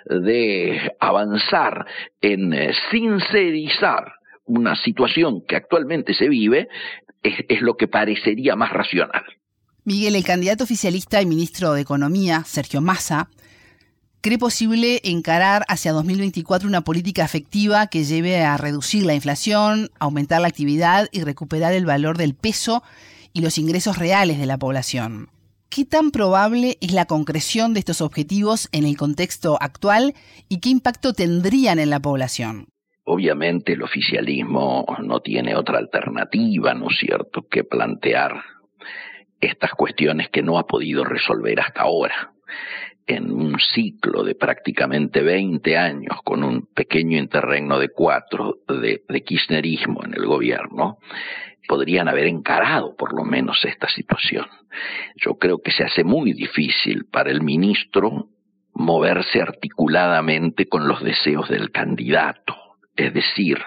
de 0.06 0.92
avanzar 1.00 1.86
en 2.22 2.54
eh, 2.54 2.74
sincerizar 2.92 4.14
una 4.46 4.76
situación 4.76 5.44
que 5.48 5.56
actualmente 5.56 6.14
se 6.14 6.30
vive 6.30 6.68
es, 7.24 7.62
lo 7.62 7.76
que 7.76 7.88
parecería 7.88 8.56
más 8.56 8.72
racional. 8.72 9.24
Miguel, 9.84 10.16
el 10.16 10.24
candidato 10.24 10.64
oficialista 10.64 11.22
y 11.22 11.26
ministro 11.26 11.74
de 11.74 11.82
Economía, 11.82 12.44
Sergio 12.46 12.82
Massa, 12.82 13.30
cree 14.22 14.38
posible 14.38 15.02
encarar 15.04 15.64
hacia 15.68 15.92
2024 15.92 16.68
una 16.68 16.82
política 16.82 17.24
efectiva 17.24 17.88
que 17.88 18.04
lleve 18.04 18.42
a 18.42 18.58
reducir 18.58 19.06
la 19.06 19.14
inflación, 19.14 19.90
aumentar 20.00 20.42
la 20.42 20.48
actividad 20.48 21.08
y 21.12 21.22
recuperar 21.22 21.74
el 21.74 21.86
valor 21.86 22.18
del 22.18 22.34
peso 22.34 22.84
y 23.34 23.42
los 23.42 23.58
ingresos 23.58 23.98
reales 23.98 24.40
de 24.40 24.46
la 24.46 24.58
población. 24.58 25.30
¿Qué 25.76 25.84
tan 25.84 26.12
probable 26.12 26.78
es 26.80 26.94
la 26.94 27.04
concreción 27.04 27.74
de 27.74 27.80
estos 27.80 28.00
objetivos 28.00 28.70
en 28.72 28.86
el 28.86 28.96
contexto 28.96 29.58
actual 29.60 30.14
y 30.48 30.62
qué 30.62 30.70
impacto 30.70 31.12
tendrían 31.12 31.80
en 31.80 31.90
la 31.90 32.00
población? 32.00 32.68
obviamente 33.08 33.74
el 33.74 33.84
oficialismo 33.84 34.86
no 35.04 35.20
tiene 35.20 35.54
otra 35.56 35.78
alternativa, 35.78 36.74
¿no 36.74 36.88
es 36.90 36.98
cierto?, 36.98 37.46
que 37.48 37.66
plantear 37.66 38.42
estas 39.42 39.72
cuestiones 39.72 40.30
que 40.30 40.42
no 40.42 40.58
ha 40.58 40.66
podido 40.66 41.04
resolver 41.04 41.60
hasta 41.60 41.82
ahora 41.82 42.32
en 43.06 43.32
un 43.32 43.60
ciclo 43.60 44.24
de 44.24 44.34
prácticamente 44.34 45.22
20 45.22 45.78
años 45.78 46.18
con 46.24 46.44
un 46.44 46.68
pequeño 46.74 47.18
interregno 47.18 47.78
de 47.80 47.90
cuatro 47.90 48.60
de, 48.68 49.04
de, 49.08 49.24
kirchnerismo 49.24 50.04
en 50.04 50.16
el 50.16 50.26
gobierno, 50.26 50.98
podrían 51.68 52.08
haber 52.08 52.28
encarado 52.28 52.96
por 52.96 53.14
lo 53.14 53.24
menos 53.24 53.64
esta 53.66 53.88
situación. 53.90 54.46
Yo 55.16 55.38
creo 55.38 55.62
que 55.62 55.72
se 55.72 55.84
hace 55.84 56.04
muy 56.04 56.34
difícil 56.34 57.06
para 57.06 57.32
el 57.32 57.42
ministro 57.42 58.30
moverse 58.74 59.42
articuladamente 59.42 60.68
con 60.68 60.88
los 60.88 61.02
deseos 61.04 61.50
del 61.50 61.72
candidato. 61.72 62.56
Es 62.96 63.14
decir, 63.14 63.62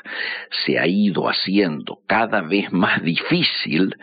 se 0.65 0.79
ha 0.79 0.87
ido 0.87 1.29
haciendo 1.29 2.01
cada 2.07 2.41
vez 2.41 2.73
más 2.73 3.03
difícil 3.03 3.95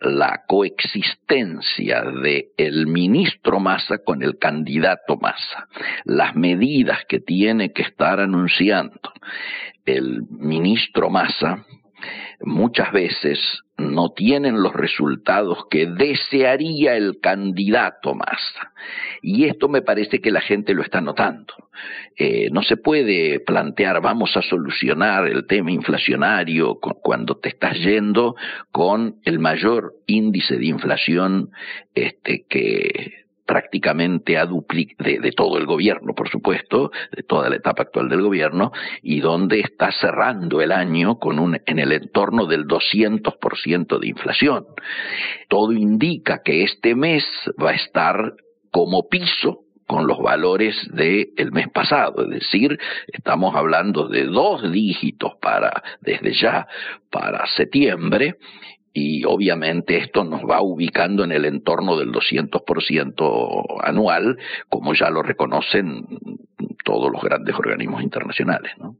la 0.00 0.44
coexistencia 0.46 2.02
de 2.02 2.50
el 2.56 2.86
ministro 2.86 3.58
Massa 3.58 3.98
con 3.98 4.22
el 4.22 4.38
candidato 4.38 5.16
Massa. 5.16 5.66
Las 6.04 6.36
medidas 6.36 7.04
que 7.08 7.18
tiene 7.18 7.72
que 7.72 7.82
estar 7.82 8.20
anunciando 8.20 9.12
el 9.84 10.22
ministro 10.30 11.10
Massa 11.10 11.64
muchas 12.40 12.92
veces 12.92 13.38
no 13.76 14.10
tienen 14.10 14.60
los 14.60 14.74
resultados 14.74 15.66
que 15.70 15.86
desearía 15.86 16.96
el 16.96 17.20
candidato 17.20 18.14
Massa. 18.14 18.72
Y 19.22 19.44
esto 19.44 19.68
me 19.68 19.82
parece 19.82 20.20
que 20.20 20.32
la 20.32 20.40
gente 20.40 20.74
lo 20.74 20.82
está 20.82 21.00
notando. 21.00 21.54
Eh, 22.16 22.48
no 22.50 22.62
se 22.62 22.76
puede 22.76 23.40
plantear 23.40 24.00
vamos 24.00 24.36
a 24.36 24.42
solucionar 24.42 25.28
el 25.28 25.46
tema 25.46 25.70
inflacionario 25.70 26.78
cuando 26.80 27.36
te 27.38 27.50
estás 27.50 27.78
yendo 27.78 28.34
con 28.72 29.20
el 29.24 29.38
mayor 29.38 29.92
índice 30.06 30.58
de 30.58 30.66
inflación 30.66 31.50
este, 31.94 32.44
que 32.48 33.27
prácticamente 33.48 34.36
a 34.36 34.44
de, 34.44 35.20
de, 35.20 35.32
todo 35.32 35.56
el 35.56 35.64
gobierno, 35.64 36.14
por 36.14 36.28
supuesto, 36.28 36.92
de 37.16 37.22
toda 37.22 37.48
la 37.48 37.56
etapa 37.56 37.84
actual 37.84 38.10
del 38.10 38.20
gobierno, 38.20 38.72
y 39.02 39.20
donde 39.20 39.60
está 39.60 39.90
cerrando 39.90 40.60
el 40.60 40.70
año 40.70 41.18
con 41.18 41.38
un, 41.38 41.58
en 41.64 41.78
el 41.78 41.92
entorno 41.92 42.44
del 42.44 42.66
200% 42.66 43.98
de 43.98 44.06
inflación. 44.06 44.66
Todo 45.48 45.72
indica 45.72 46.42
que 46.44 46.62
este 46.62 46.94
mes 46.94 47.24
va 47.60 47.70
a 47.70 47.74
estar 47.74 48.34
como 48.70 49.08
piso 49.08 49.60
con 49.86 50.06
los 50.06 50.18
valores 50.18 50.76
del 50.92 51.50
mes 51.50 51.68
pasado, 51.70 52.24
es 52.24 52.40
decir, 52.40 52.78
estamos 53.06 53.56
hablando 53.56 54.08
de 54.08 54.24
dos 54.24 54.70
dígitos 54.70 55.36
para 55.40 55.82
desde 56.02 56.34
ya 56.34 56.68
para 57.10 57.46
septiembre 57.46 58.36
y 58.98 59.24
obviamente 59.24 59.96
esto 59.98 60.24
nos 60.24 60.42
va 60.42 60.60
ubicando 60.60 61.22
en 61.22 61.30
el 61.30 61.44
entorno 61.44 61.96
del 61.96 62.10
200% 62.10 63.64
anual, 63.84 64.38
como 64.68 64.92
ya 64.94 65.08
lo 65.10 65.22
reconocen 65.22 66.04
todos 66.84 67.12
los 67.12 67.22
grandes 67.22 67.54
organismos 67.54 68.02
internacionales. 68.02 68.72
¿no? 68.78 68.96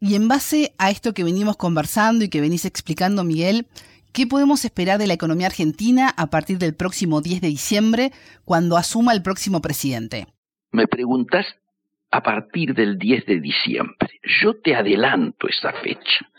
Y 0.00 0.14
en 0.14 0.28
base 0.28 0.74
a 0.78 0.90
esto 0.90 1.12
que 1.12 1.24
venimos 1.24 1.56
conversando 1.56 2.24
y 2.24 2.28
que 2.28 2.40
venís 2.40 2.64
explicando, 2.64 3.24
Miguel, 3.24 3.66
¿qué 4.12 4.26
podemos 4.28 4.64
esperar 4.64 4.98
de 4.98 5.08
la 5.08 5.14
economía 5.14 5.48
argentina 5.48 6.08
a 6.16 6.28
partir 6.28 6.58
del 6.58 6.74
próximo 6.74 7.20
10 7.20 7.40
de 7.40 7.48
diciembre, 7.48 8.12
cuando 8.44 8.76
asuma 8.76 9.12
el 9.12 9.22
próximo 9.22 9.60
presidente? 9.60 10.26
Me 10.70 10.86
preguntas 10.86 11.46
a 12.12 12.22
partir 12.22 12.74
del 12.74 12.98
10 12.98 13.26
de 13.26 13.40
diciembre. 13.40 14.20
Yo 14.42 14.54
te 14.60 14.76
adelanto 14.76 15.48
esa 15.48 15.72
fecha, 15.72 16.30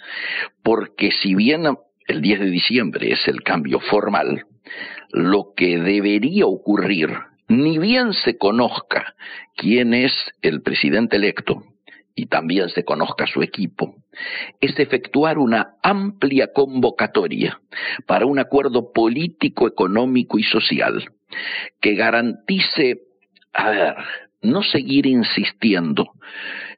porque 0.62 1.12
si 1.12 1.36
bien 1.36 1.66
el 2.14 2.22
10 2.22 2.42
de 2.42 2.50
diciembre 2.52 3.12
es 3.12 3.28
el 3.28 3.42
cambio 3.42 3.80
formal, 3.80 4.46
lo 5.12 5.54
que 5.56 5.80
debería 5.80 6.46
ocurrir, 6.46 7.10
ni 7.48 7.80
bien 7.80 8.14
se 8.14 8.38
conozca 8.38 9.16
quién 9.56 9.96
es 9.96 10.14
el 10.44 10.62
presidente 10.62 11.16
electo, 11.16 11.64
y 12.16 12.28
también 12.28 12.70
se 12.70 12.86
conozca 12.86 13.26
su 13.26 13.42
equipo, 13.42 13.96
es 14.62 14.78
efectuar 14.80 15.40
una 15.40 15.74
amplia 15.82 16.54
convocatoria 16.54 17.60
para 18.06 18.28
un 18.28 18.38
acuerdo 18.38 18.92
político, 18.94 19.68
económico 19.68 20.38
y 20.38 20.44
social 20.44 21.10
que 21.82 21.96
garantice, 21.96 23.02
a 23.54 23.72
ver, 23.72 23.96
no 24.44 24.62
seguir 24.62 25.08
insistiendo 25.08 26.12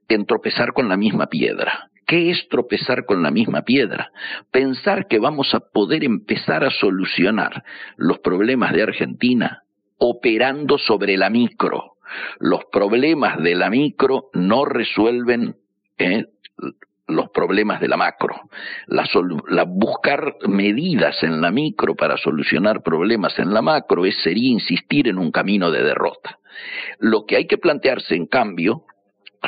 en 0.08 0.26
tropezar 0.26 0.72
con 0.72 0.88
la 0.88 0.96
misma 0.96 1.28
piedra, 1.28 1.90
¿Qué 2.06 2.30
es 2.30 2.48
tropezar 2.50 3.06
con 3.06 3.24
la 3.24 3.32
misma 3.32 3.64
piedra? 3.64 4.12
Pensar 4.52 5.08
que 5.08 5.20
vamos 5.20 5.54
a 5.56 5.60
poder 5.60 6.04
empezar 6.04 6.64
a 6.64 6.70
solucionar 6.70 7.64
los 7.98 8.20
problemas 8.20 8.74
de 8.74 8.84
Argentina 8.84 9.64
operando 9.98 10.78
sobre 10.78 11.18
la 11.18 11.30
micro. 11.30 11.94
Los 12.40 12.66
problemas 12.72 13.42
de 13.42 13.56
la 13.56 13.70
micro 13.70 14.30
no 14.34 14.66
resuelven 14.66 15.56
¿eh? 15.98 16.26
los 17.08 17.30
problemas 17.30 17.80
de 17.80 17.88
la 17.88 17.98
macro. 17.98 18.50
La, 18.88 19.64
buscar 19.64 20.36
medidas 20.48 21.22
en 21.24 21.42
la 21.42 21.52
micro 21.52 21.96
para 21.96 22.18
solucionar 22.18 22.82
problemas 22.82 23.38
en 23.40 23.54
la 23.54 23.62
macro 23.62 24.06
es, 24.06 24.16
sería 24.22 24.50
insistir 24.50 25.08
en 25.08 25.18
un 25.18 25.32
camino 25.32 25.72
de 25.72 25.84
derrota. 25.84 26.40
Lo 27.00 27.26
que 27.26 27.38
hay 27.38 27.48
que 27.48 27.58
plantearse, 27.58 28.16
en 28.16 28.28
cambio, 28.28 28.84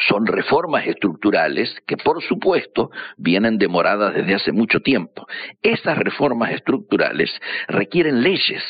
son 0.07 0.25
reformas 0.25 0.85
estructurales 0.87 1.75
que, 1.87 1.97
por 1.97 2.21
supuesto, 2.23 2.91
vienen 3.17 3.57
demoradas 3.57 4.13
desde 4.13 4.35
hace 4.35 4.51
mucho 4.51 4.79
tiempo. 4.79 5.27
Esas 5.61 5.97
reformas 5.97 6.51
estructurales 6.51 7.31
requieren 7.67 8.21
leyes, 8.21 8.63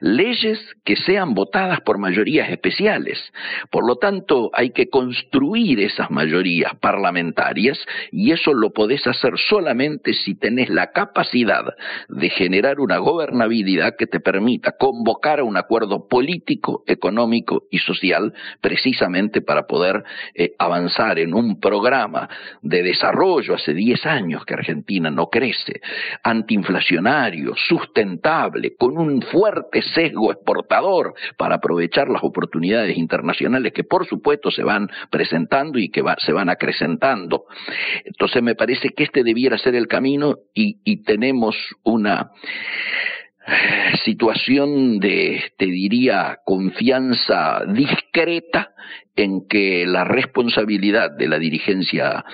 leyes 0.00 0.58
que 0.84 0.96
sean 0.96 1.34
votadas 1.34 1.80
por 1.80 1.98
mayorías 1.98 2.48
especiales. 2.50 3.32
Por 3.70 3.86
lo 3.86 3.96
tanto, 3.96 4.50
hay 4.52 4.70
que 4.70 4.88
construir 4.88 5.80
esas 5.80 6.10
mayorías 6.10 6.74
parlamentarias 6.80 7.78
y 8.10 8.32
eso 8.32 8.54
lo 8.54 8.72
podés 8.72 9.06
hacer 9.06 9.34
solamente 9.38 10.12
si 10.14 10.34
tenés 10.34 10.68
la 10.68 10.92
capacidad 10.92 11.64
de 12.08 12.30
generar 12.30 12.80
una 12.80 12.98
gobernabilidad 12.98 13.96
que 13.96 14.06
te 14.06 14.20
permita 14.20 14.72
convocar 14.72 15.40
a 15.40 15.44
un 15.44 15.56
acuerdo 15.56 16.08
político, 16.08 16.82
económico 16.86 17.64
y 17.70 17.78
social 17.78 18.32
precisamente 18.60 19.40
para 19.42 19.66
poder 19.66 20.04
eh, 20.34 20.52
avanzar 20.66 21.18
en 21.18 21.34
un 21.34 21.58
programa 21.60 22.28
de 22.62 22.82
desarrollo 22.82 23.54
hace 23.54 23.74
10 23.74 24.06
años 24.06 24.44
que 24.44 24.54
Argentina 24.54 25.10
no 25.10 25.26
crece, 25.26 25.80
antiinflacionario, 26.22 27.54
sustentable, 27.56 28.76
con 28.76 28.98
un 28.98 29.22
fuerte 29.22 29.82
sesgo 29.82 30.32
exportador 30.32 31.14
para 31.36 31.56
aprovechar 31.56 32.08
las 32.08 32.22
oportunidades 32.22 32.96
internacionales 32.96 33.72
que 33.72 33.84
por 33.84 34.06
supuesto 34.06 34.50
se 34.50 34.62
van 34.62 34.88
presentando 35.10 35.78
y 35.78 35.88
que 35.88 36.02
se 36.18 36.32
van 36.32 36.48
acrecentando. 36.48 37.44
Entonces 38.04 38.42
me 38.42 38.54
parece 38.54 38.90
que 38.90 39.04
este 39.04 39.22
debiera 39.22 39.58
ser 39.58 39.74
el 39.74 39.88
camino 39.88 40.36
y 40.54 41.02
tenemos 41.04 41.56
una 41.82 42.30
situación 44.04 44.98
de, 44.98 45.42
te 45.56 45.66
diría, 45.66 46.38
confianza 46.44 47.64
discreta 47.66 48.72
en 49.14 49.46
que 49.48 49.86
la 49.86 50.04
responsabilidad 50.04 51.10
de 51.10 51.28
la 51.28 51.38
dirigencia 51.38 52.24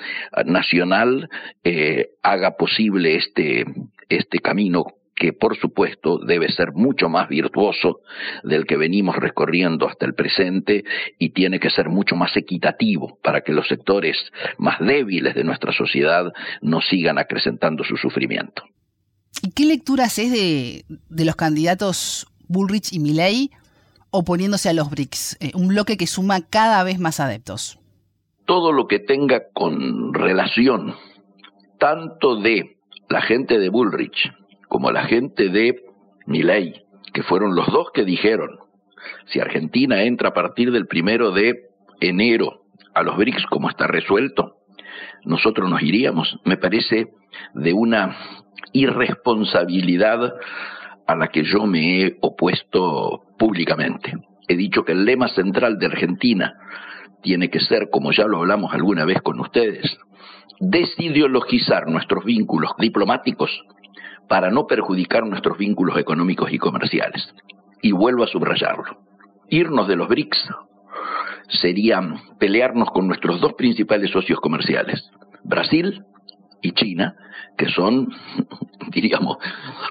nacional 0.44 1.28
eh, 1.64 2.10
haga 2.22 2.56
posible 2.56 3.16
este, 3.16 3.64
este 4.08 4.38
camino 4.38 4.84
que 5.14 5.32
por 5.32 5.56
supuesto 5.56 6.18
debe 6.18 6.50
ser 6.50 6.72
mucho 6.72 7.08
más 7.08 7.28
virtuoso 7.28 8.00
del 8.42 8.66
que 8.66 8.76
venimos 8.76 9.14
recorriendo 9.16 9.86
hasta 9.86 10.06
el 10.06 10.14
presente 10.14 10.84
y 11.18 11.30
tiene 11.30 11.60
que 11.60 11.70
ser 11.70 11.88
mucho 11.88 12.16
más 12.16 12.36
equitativo 12.36 13.18
para 13.22 13.42
que 13.42 13.52
los 13.52 13.68
sectores 13.68 14.16
más 14.58 14.80
débiles 14.80 15.34
de 15.34 15.44
nuestra 15.44 15.72
sociedad 15.72 16.32
no 16.60 16.80
sigan 16.80 17.18
acrecentando 17.18 17.84
su 17.84 17.96
sufrimiento. 17.96 18.64
¿Y 19.40 19.50
qué 19.52 19.64
lectura 19.64 20.04
haces 20.04 20.30
de, 20.30 20.84
los 21.08 21.36
candidatos 21.36 22.26
Bullrich 22.48 22.92
y 22.92 22.98
Milley 22.98 23.50
oponiéndose 24.10 24.68
a 24.68 24.72
los 24.74 24.90
BRICS? 24.90 25.38
Eh, 25.40 25.52
un 25.54 25.68
bloque 25.68 25.96
que 25.96 26.06
suma 26.06 26.40
cada 26.42 26.84
vez 26.84 26.98
más 26.98 27.20
adeptos. 27.20 27.78
Todo 28.44 28.72
lo 28.72 28.86
que 28.86 28.98
tenga 28.98 29.44
con 29.54 30.12
relación 30.12 30.94
tanto 31.78 32.36
de 32.36 32.76
la 33.08 33.22
gente 33.22 33.58
de 33.58 33.68
Bullrich 33.68 34.32
como 34.68 34.92
la 34.92 35.04
gente 35.04 35.48
de 35.48 35.82
Milley, 36.26 36.84
que 37.12 37.22
fueron 37.22 37.56
los 37.56 37.66
dos 37.66 37.88
que 37.92 38.04
dijeron, 38.04 38.58
si 39.26 39.40
Argentina 39.40 40.02
entra 40.04 40.28
a 40.28 40.34
partir 40.34 40.70
del 40.70 40.86
primero 40.86 41.32
de 41.32 41.70
enero 42.00 42.62
a 42.94 43.02
los 43.02 43.16
BRICS 43.16 43.46
como 43.46 43.68
está 43.68 43.86
resuelto, 43.86 44.58
nosotros 45.24 45.68
nos 45.68 45.82
iríamos, 45.82 46.38
me 46.44 46.56
parece 46.56 47.12
de 47.54 47.72
una 47.72 48.16
irresponsabilidad 48.72 50.32
a 51.06 51.16
la 51.16 51.28
que 51.28 51.44
yo 51.44 51.66
me 51.66 52.00
he 52.00 52.16
opuesto 52.20 53.22
públicamente. 53.38 54.14
He 54.48 54.56
dicho 54.56 54.84
que 54.84 54.92
el 54.92 55.04
lema 55.04 55.28
central 55.28 55.78
de 55.78 55.86
Argentina 55.86 56.54
tiene 57.22 57.50
que 57.50 57.60
ser, 57.60 57.88
como 57.90 58.12
ya 58.12 58.24
lo 58.24 58.38
hablamos 58.38 58.72
alguna 58.72 59.04
vez 59.04 59.20
con 59.22 59.40
ustedes, 59.40 59.98
desideologizar 60.60 61.88
nuestros 61.88 62.24
vínculos 62.24 62.72
diplomáticos 62.78 63.50
para 64.28 64.50
no 64.50 64.66
perjudicar 64.66 65.26
nuestros 65.26 65.58
vínculos 65.58 65.98
económicos 65.98 66.52
y 66.52 66.58
comerciales. 66.58 67.34
Y 67.80 67.92
vuelvo 67.92 68.24
a 68.24 68.28
subrayarlo. 68.28 68.98
Irnos 69.48 69.88
de 69.88 69.96
los 69.96 70.08
BRICS 70.08 70.48
sería 71.48 72.00
pelearnos 72.38 72.90
con 72.90 73.06
nuestros 73.06 73.40
dos 73.40 73.54
principales 73.54 74.10
socios 74.10 74.40
comerciales, 74.40 75.10
Brasil 75.44 76.04
y 76.62 76.72
China, 76.72 77.16
que 77.56 77.68
son, 77.68 78.08
diríamos, 78.90 79.36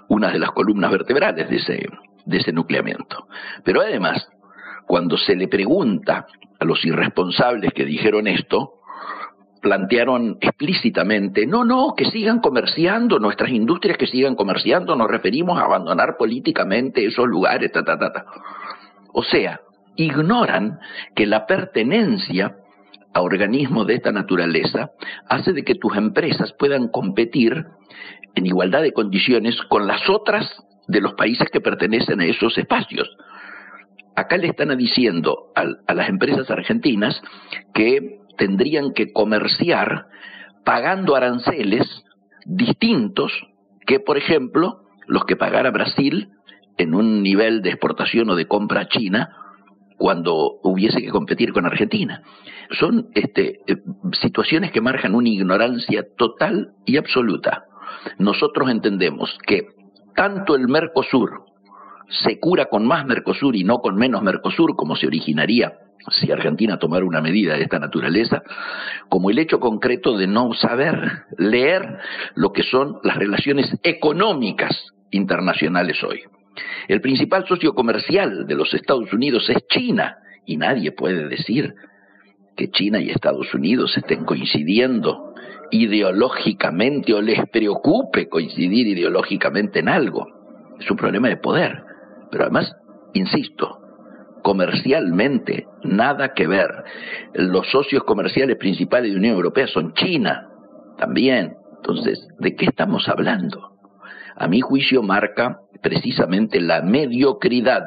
una 0.07 0.31
de 0.31 0.39
las 0.39 0.51
columnas 0.51 0.91
vertebrales 0.91 1.49
de 1.49 1.57
ese, 1.57 1.89
de 2.25 2.37
ese 2.37 2.51
nucleamiento. 2.51 3.27
Pero 3.63 3.81
además, 3.81 4.27
cuando 4.87 5.17
se 5.17 5.35
le 5.35 5.47
pregunta 5.47 6.25
a 6.59 6.65
los 6.65 6.83
irresponsables 6.85 7.73
que 7.73 7.85
dijeron 7.85 8.27
esto, 8.27 8.81
plantearon 9.61 10.37
explícitamente, 10.41 11.45
no, 11.45 11.63
no, 11.63 11.93
que 11.95 12.05
sigan 12.05 12.39
comerciando, 12.39 13.19
nuestras 13.19 13.51
industrias 13.51 13.97
que 13.97 14.07
sigan 14.07 14.35
comerciando, 14.35 14.95
nos 14.95 15.09
referimos 15.09 15.59
a 15.59 15.65
abandonar 15.65 16.17
políticamente 16.17 17.05
esos 17.05 17.27
lugares, 17.27 17.71
ta, 17.71 17.83
ta, 17.83 17.97
ta, 17.97 18.11
ta. 18.11 18.25
O 19.13 19.23
sea, 19.23 19.61
ignoran 19.95 20.79
que 21.15 21.27
la 21.27 21.45
pertenencia 21.45 22.55
a 23.13 23.21
organismos 23.21 23.87
de 23.87 23.95
esta 23.95 24.11
naturaleza 24.11 24.91
hace 25.27 25.53
de 25.53 25.63
que 25.63 25.75
tus 25.75 25.95
empresas 25.97 26.53
puedan 26.57 26.87
competir 26.87 27.65
en 28.35 28.45
igualdad 28.45 28.81
de 28.81 28.93
condiciones 28.93 29.61
con 29.69 29.87
las 29.87 30.09
otras 30.09 30.49
de 30.87 31.01
los 31.01 31.13
países 31.13 31.49
que 31.51 31.61
pertenecen 31.61 32.21
a 32.21 32.25
esos 32.25 32.57
espacios. 32.57 33.09
Acá 34.15 34.37
le 34.37 34.47
están 34.47 34.75
diciendo 34.77 35.51
a, 35.55 35.65
a 35.87 35.93
las 35.93 36.09
empresas 36.09 36.49
argentinas 36.49 37.21
que 37.73 38.19
tendrían 38.37 38.93
que 38.93 39.11
comerciar 39.11 40.07
pagando 40.63 41.15
aranceles 41.15 41.85
distintos 42.45 43.31
que, 43.85 43.99
por 43.99 44.17
ejemplo, 44.17 44.83
los 45.07 45.25
que 45.25 45.35
pagara 45.35 45.71
Brasil 45.71 46.29
en 46.77 46.95
un 46.95 47.21
nivel 47.21 47.61
de 47.61 47.69
exportación 47.69 48.29
o 48.29 48.35
de 48.35 48.47
compra 48.47 48.81
a 48.81 48.87
China 48.87 49.35
cuando 50.01 50.59
hubiese 50.63 50.99
que 50.99 51.09
competir 51.09 51.53
con 51.53 51.67
Argentina. 51.67 52.23
Son 52.79 53.09
este, 53.13 53.59
eh, 53.67 53.77
situaciones 54.19 54.71
que 54.71 54.81
marcan 54.81 55.13
una 55.13 55.29
ignorancia 55.29 56.03
total 56.17 56.71
y 56.87 56.97
absoluta. 56.97 57.65
Nosotros 58.17 58.71
entendemos 58.71 59.37
que 59.45 59.67
tanto 60.15 60.55
el 60.55 60.67
Mercosur 60.67 61.43
se 62.09 62.39
cura 62.39 62.65
con 62.65 62.83
más 62.87 63.05
Mercosur 63.05 63.55
y 63.55 63.63
no 63.63 63.77
con 63.77 63.95
menos 63.95 64.23
Mercosur, 64.23 64.75
como 64.75 64.95
se 64.95 65.05
originaría 65.05 65.73
si 66.09 66.31
Argentina 66.31 66.79
tomara 66.79 67.05
una 67.05 67.21
medida 67.21 67.53
de 67.53 67.61
esta 67.61 67.77
naturaleza, 67.77 68.41
como 69.07 69.29
el 69.29 69.37
hecho 69.37 69.59
concreto 69.59 70.17
de 70.17 70.25
no 70.25 70.51
saber 70.55 71.25
leer 71.37 71.99
lo 72.33 72.51
que 72.53 72.63
son 72.63 72.97
las 73.03 73.17
relaciones 73.17 73.77
económicas 73.83 74.75
internacionales 75.11 76.03
hoy. 76.03 76.23
El 76.87 77.01
principal 77.01 77.45
socio 77.47 77.73
comercial 77.73 78.45
de 78.45 78.55
los 78.55 78.73
Estados 78.73 79.11
Unidos 79.13 79.49
es 79.49 79.65
China 79.67 80.17
y 80.45 80.57
nadie 80.57 80.91
puede 80.91 81.27
decir 81.27 81.73
que 82.55 82.69
China 82.69 82.99
y 82.99 83.09
Estados 83.09 83.53
Unidos 83.53 83.95
estén 83.97 84.25
coincidiendo 84.25 85.33
ideológicamente 85.71 87.13
o 87.13 87.21
les 87.21 87.39
preocupe 87.49 88.27
coincidir 88.27 88.87
ideológicamente 88.87 89.79
en 89.79 89.89
algo. 89.89 90.27
Es 90.79 90.89
un 90.91 90.97
problema 90.97 91.29
de 91.29 91.37
poder. 91.37 91.83
Pero 92.29 92.43
además, 92.43 92.75
insisto, 93.13 93.79
comercialmente 94.43 95.67
nada 95.83 96.33
que 96.33 96.47
ver. 96.47 96.69
Los 97.33 97.69
socios 97.71 98.03
comerciales 98.03 98.57
principales 98.57 99.09
de 99.09 99.13
la 99.13 99.19
Unión 99.19 99.35
Europea 99.35 99.67
son 99.67 99.93
China 99.93 100.47
también. 100.97 101.55
Entonces, 101.77 102.27
¿de 102.39 102.55
qué 102.55 102.65
estamos 102.65 103.07
hablando? 103.07 103.70
A 104.35 104.47
mi 104.47 104.61
juicio 104.61 105.03
marca 105.03 105.61
precisamente 105.81 106.59
la 106.61 106.81
mediocridad 106.81 107.85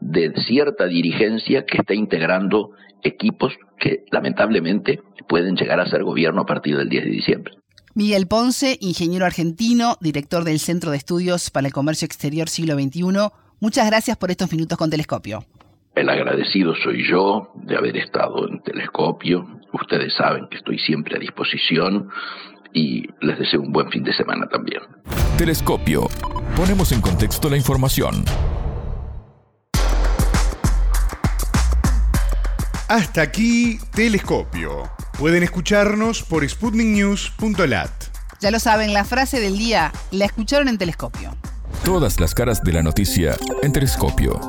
de 0.00 0.32
cierta 0.46 0.86
dirigencia 0.86 1.64
que 1.64 1.78
está 1.78 1.94
integrando 1.94 2.70
equipos 3.02 3.54
que 3.78 4.04
lamentablemente 4.10 5.00
pueden 5.28 5.56
llegar 5.56 5.80
a 5.80 5.86
ser 5.86 6.04
gobierno 6.04 6.42
a 6.42 6.46
partir 6.46 6.76
del 6.76 6.88
10 6.88 7.04
de 7.04 7.10
diciembre. 7.10 7.54
Miguel 7.94 8.28
Ponce, 8.28 8.78
ingeniero 8.80 9.26
argentino, 9.26 9.96
director 10.00 10.44
del 10.44 10.60
Centro 10.60 10.92
de 10.92 10.98
Estudios 10.98 11.50
para 11.50 11.66
el 11.66 11.72
Comercio 11.72 12.06
Exterior 12.06 12.48
Siglo 12.48 12.74
XXI, 12.74 13.02
muchas 13.58 13.86
gracias 13.86 14.16
por 14.16 14.30
estos 14.30 14.52
minutos 14.52 14.78
con 14.78 14.90
Telescopio. 14.90 15.44
El 15.94 16.08
agradecido 16.08 16.74
soy 16.76 17.04
yo 17.10 17.50
de 17.54 17.76
haber 17.76 17.96
estado 17.96 18.48
en 18.48 18.62
Telescopio. 18.62 19.44
Ustedes 19.72 20.14
saben 20.14 20.46
que 20.48 20.58
estoy 20.58 20.78
siempre 20.78 21.16
a 21.16 21.18
disposición 21.18 22.08
y 22.72 23.08
les 23.20 23.38
deseo 23.38 23.60
un 23.60 23.72
buen 23.72 23.90
fin 23.90 24.04
de 24.04 24.12
semana 24.12 24.46
también. 24.48 24.82
Telescopio. 25.36 26.08
Ponemos 26.56 26.92
en 26.92 27.00
contexto 27.00 27.48
la 27.48 27.56
información. 27.56 28.24
Hasta 32.88 33.22
aquí 33.22 33.78
Telescopio. 33.94 34.90
Pueden 35.18 35.42
escucharnos 35.42 36.22
por 36.22 36.48
sputniknews.lat. 36.48 37.90
Ya 38.40 38.50
lo 38.50 38.58
saben, 38.58 38.92
la 38.92 39.04
frase 39.04 39.38
del 39.38 39.58
día 39.58 39.92
la 40.10 40.24
escucharon 40.24 40.68
en 40.68 40.78
Telescopio. 40.78 41.36
Todas 41.84 42.18
las 42.20 42.34
caras 42.34 42.62
de 42.64 42.72
la 42.72 42.82
noticia 42.82 43.36
en 43.62 43.72
Telescopio. 43.72 44.40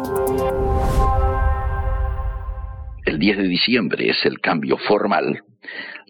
El 3.05 3.19
10 3.19 3.38
de 3.38 3.47
diciembre 3.47 4.10
es 4.10 4.17
el 4.25 4.39
cambio 4.39 4.77
formal 4.88 5.43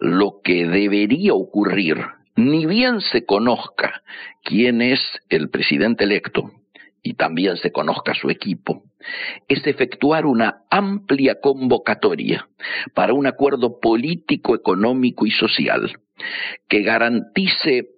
lo 0.01 0.41
que 0.43 0.65
debería 0.65 1.35
ocurrir, 1.35 1.97
ni 2.35 2.65
bien 2.65 3.01
se 3.01 3.23
conozca 3.23 4.01
quién 4.43 4.81
es 4.81 4.99
el 5.29 5.49
presidente 5.49 6.05
electo 6.05 6.51
y 7.03 7.13
también 7.13 7.55
se 7.57 7.71
conozca 7.71 8.15
su 8.15 8.31
equipo, 8.31 8.83
es 9.47 9.65
efectuar 9.67 10.25
una 10.25 10.63
amplia 10.71 11.39
convocatoria 11.39 12.49
para 12.95 13.13
un 13.13 13.27
acuerdo 13.27 13.79
político, 13.79 14.55
económico 14.55 15.27
y 15.27 15.31
social 15.31 15.95
que 16.67 16.81
garantice, 16.81 17.89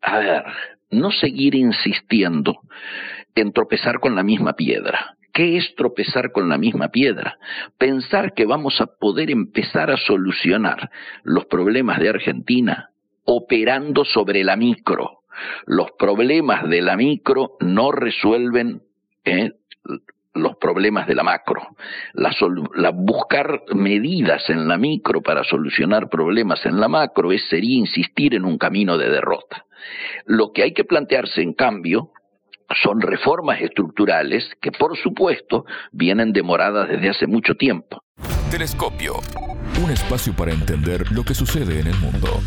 a 0.00 0.18
ver, 0.18 0.44
no 0.90 1.12
seguir 1.12 1.54
insistiendo 1.54 2.58
en 3.36 3.52
tropezar 3.52 4.00
con 4.00 4.16
la 4.16 4.24
misma 4.24 4.54
piedra, 4.54 5.16
¿Qué 5.32 5.56
es 5.56 5.74
tropezar 5.76 6.30
con 6.32 6.48
la 6.48 6.58
misma 6.58 6.88
piedra? 6.88 7.38
Pensar 7.78 8.34
que 8.34 8.44
vamos 8.44 8.80
a 8.80 8.86
poder 8.86 9.30
empezar 9.30 9.90
a 9.90 9.96
solucionar 9.96 10.90
los 11.22 11.46
problemas 11.46 11.98
de 12.00 12.10
Argentina 12.10 12.90
operando 13.24 14.04
sobre 14.04 14.44
la 14.44 14.56
micro. 14.56 15.20
Los 15.66 15.92
problemas 15.98 16.68
de 16.68 16.82
la 16.82 16.96
micro 16.96 17.52
no 17.60 17.92
resuelven 17.92 18.82
¿eh? 19.24 19.52
los 20.34 20.56
problemas 20.56 21.06
de 21.06 21.14
la 21.14 21.22
macro. 21.22 21.76
La, 22.14 22.90
buscar 22.90 23.62
medidas 23.74 24.48
en 24.50 24.68
la 24.68 24.78
micro 24.78 25.22
para 25.22 25.44
solucionar 25.44 26.08
problemas 26.08 26.64
en 26.66 26.80
la 26.80 26.88
macro 26.88 27.32
es, 27.32 27.42
sería 27.48 27.76
insistir 27.76 28.34
en 28.34 28.44
un 28.44 28.58
camino 28.58 28.98
de 28.98 29.10
derrota. 29.10 29.64
Lo 30.26 30.52
que 30.52 30.62
hay 30.62 30.72
que 30.72 30.84
plantearse, 30.84 31.42
en 31.42 31.54
cambio, 31.54 32.10
son 32.82 33.00
reformas 33.00 33.60
estructurales 33.60 34.44
que, 34.60 34.72
por 34.72 34.96
supuesto, 34.96 35.64
vienen 35.92 36.32
demoradas 36.32 36.88
desde 36.88 37.10
hace 37.10 37.26
mucho 37.26 37.54
tiempo. 37.54 38.02
Telescopio. 38.50 39.14
Un 39.82 39.90
espacio 39.90 40.34
para 40.34 40.52
entender 40.52 41.10
lo 41.12 41.24
que 41.24 41.34
sucede 41.34 41.80
en 41.80 41.86
el 41.86 41.96
mundo. 41.96 42.40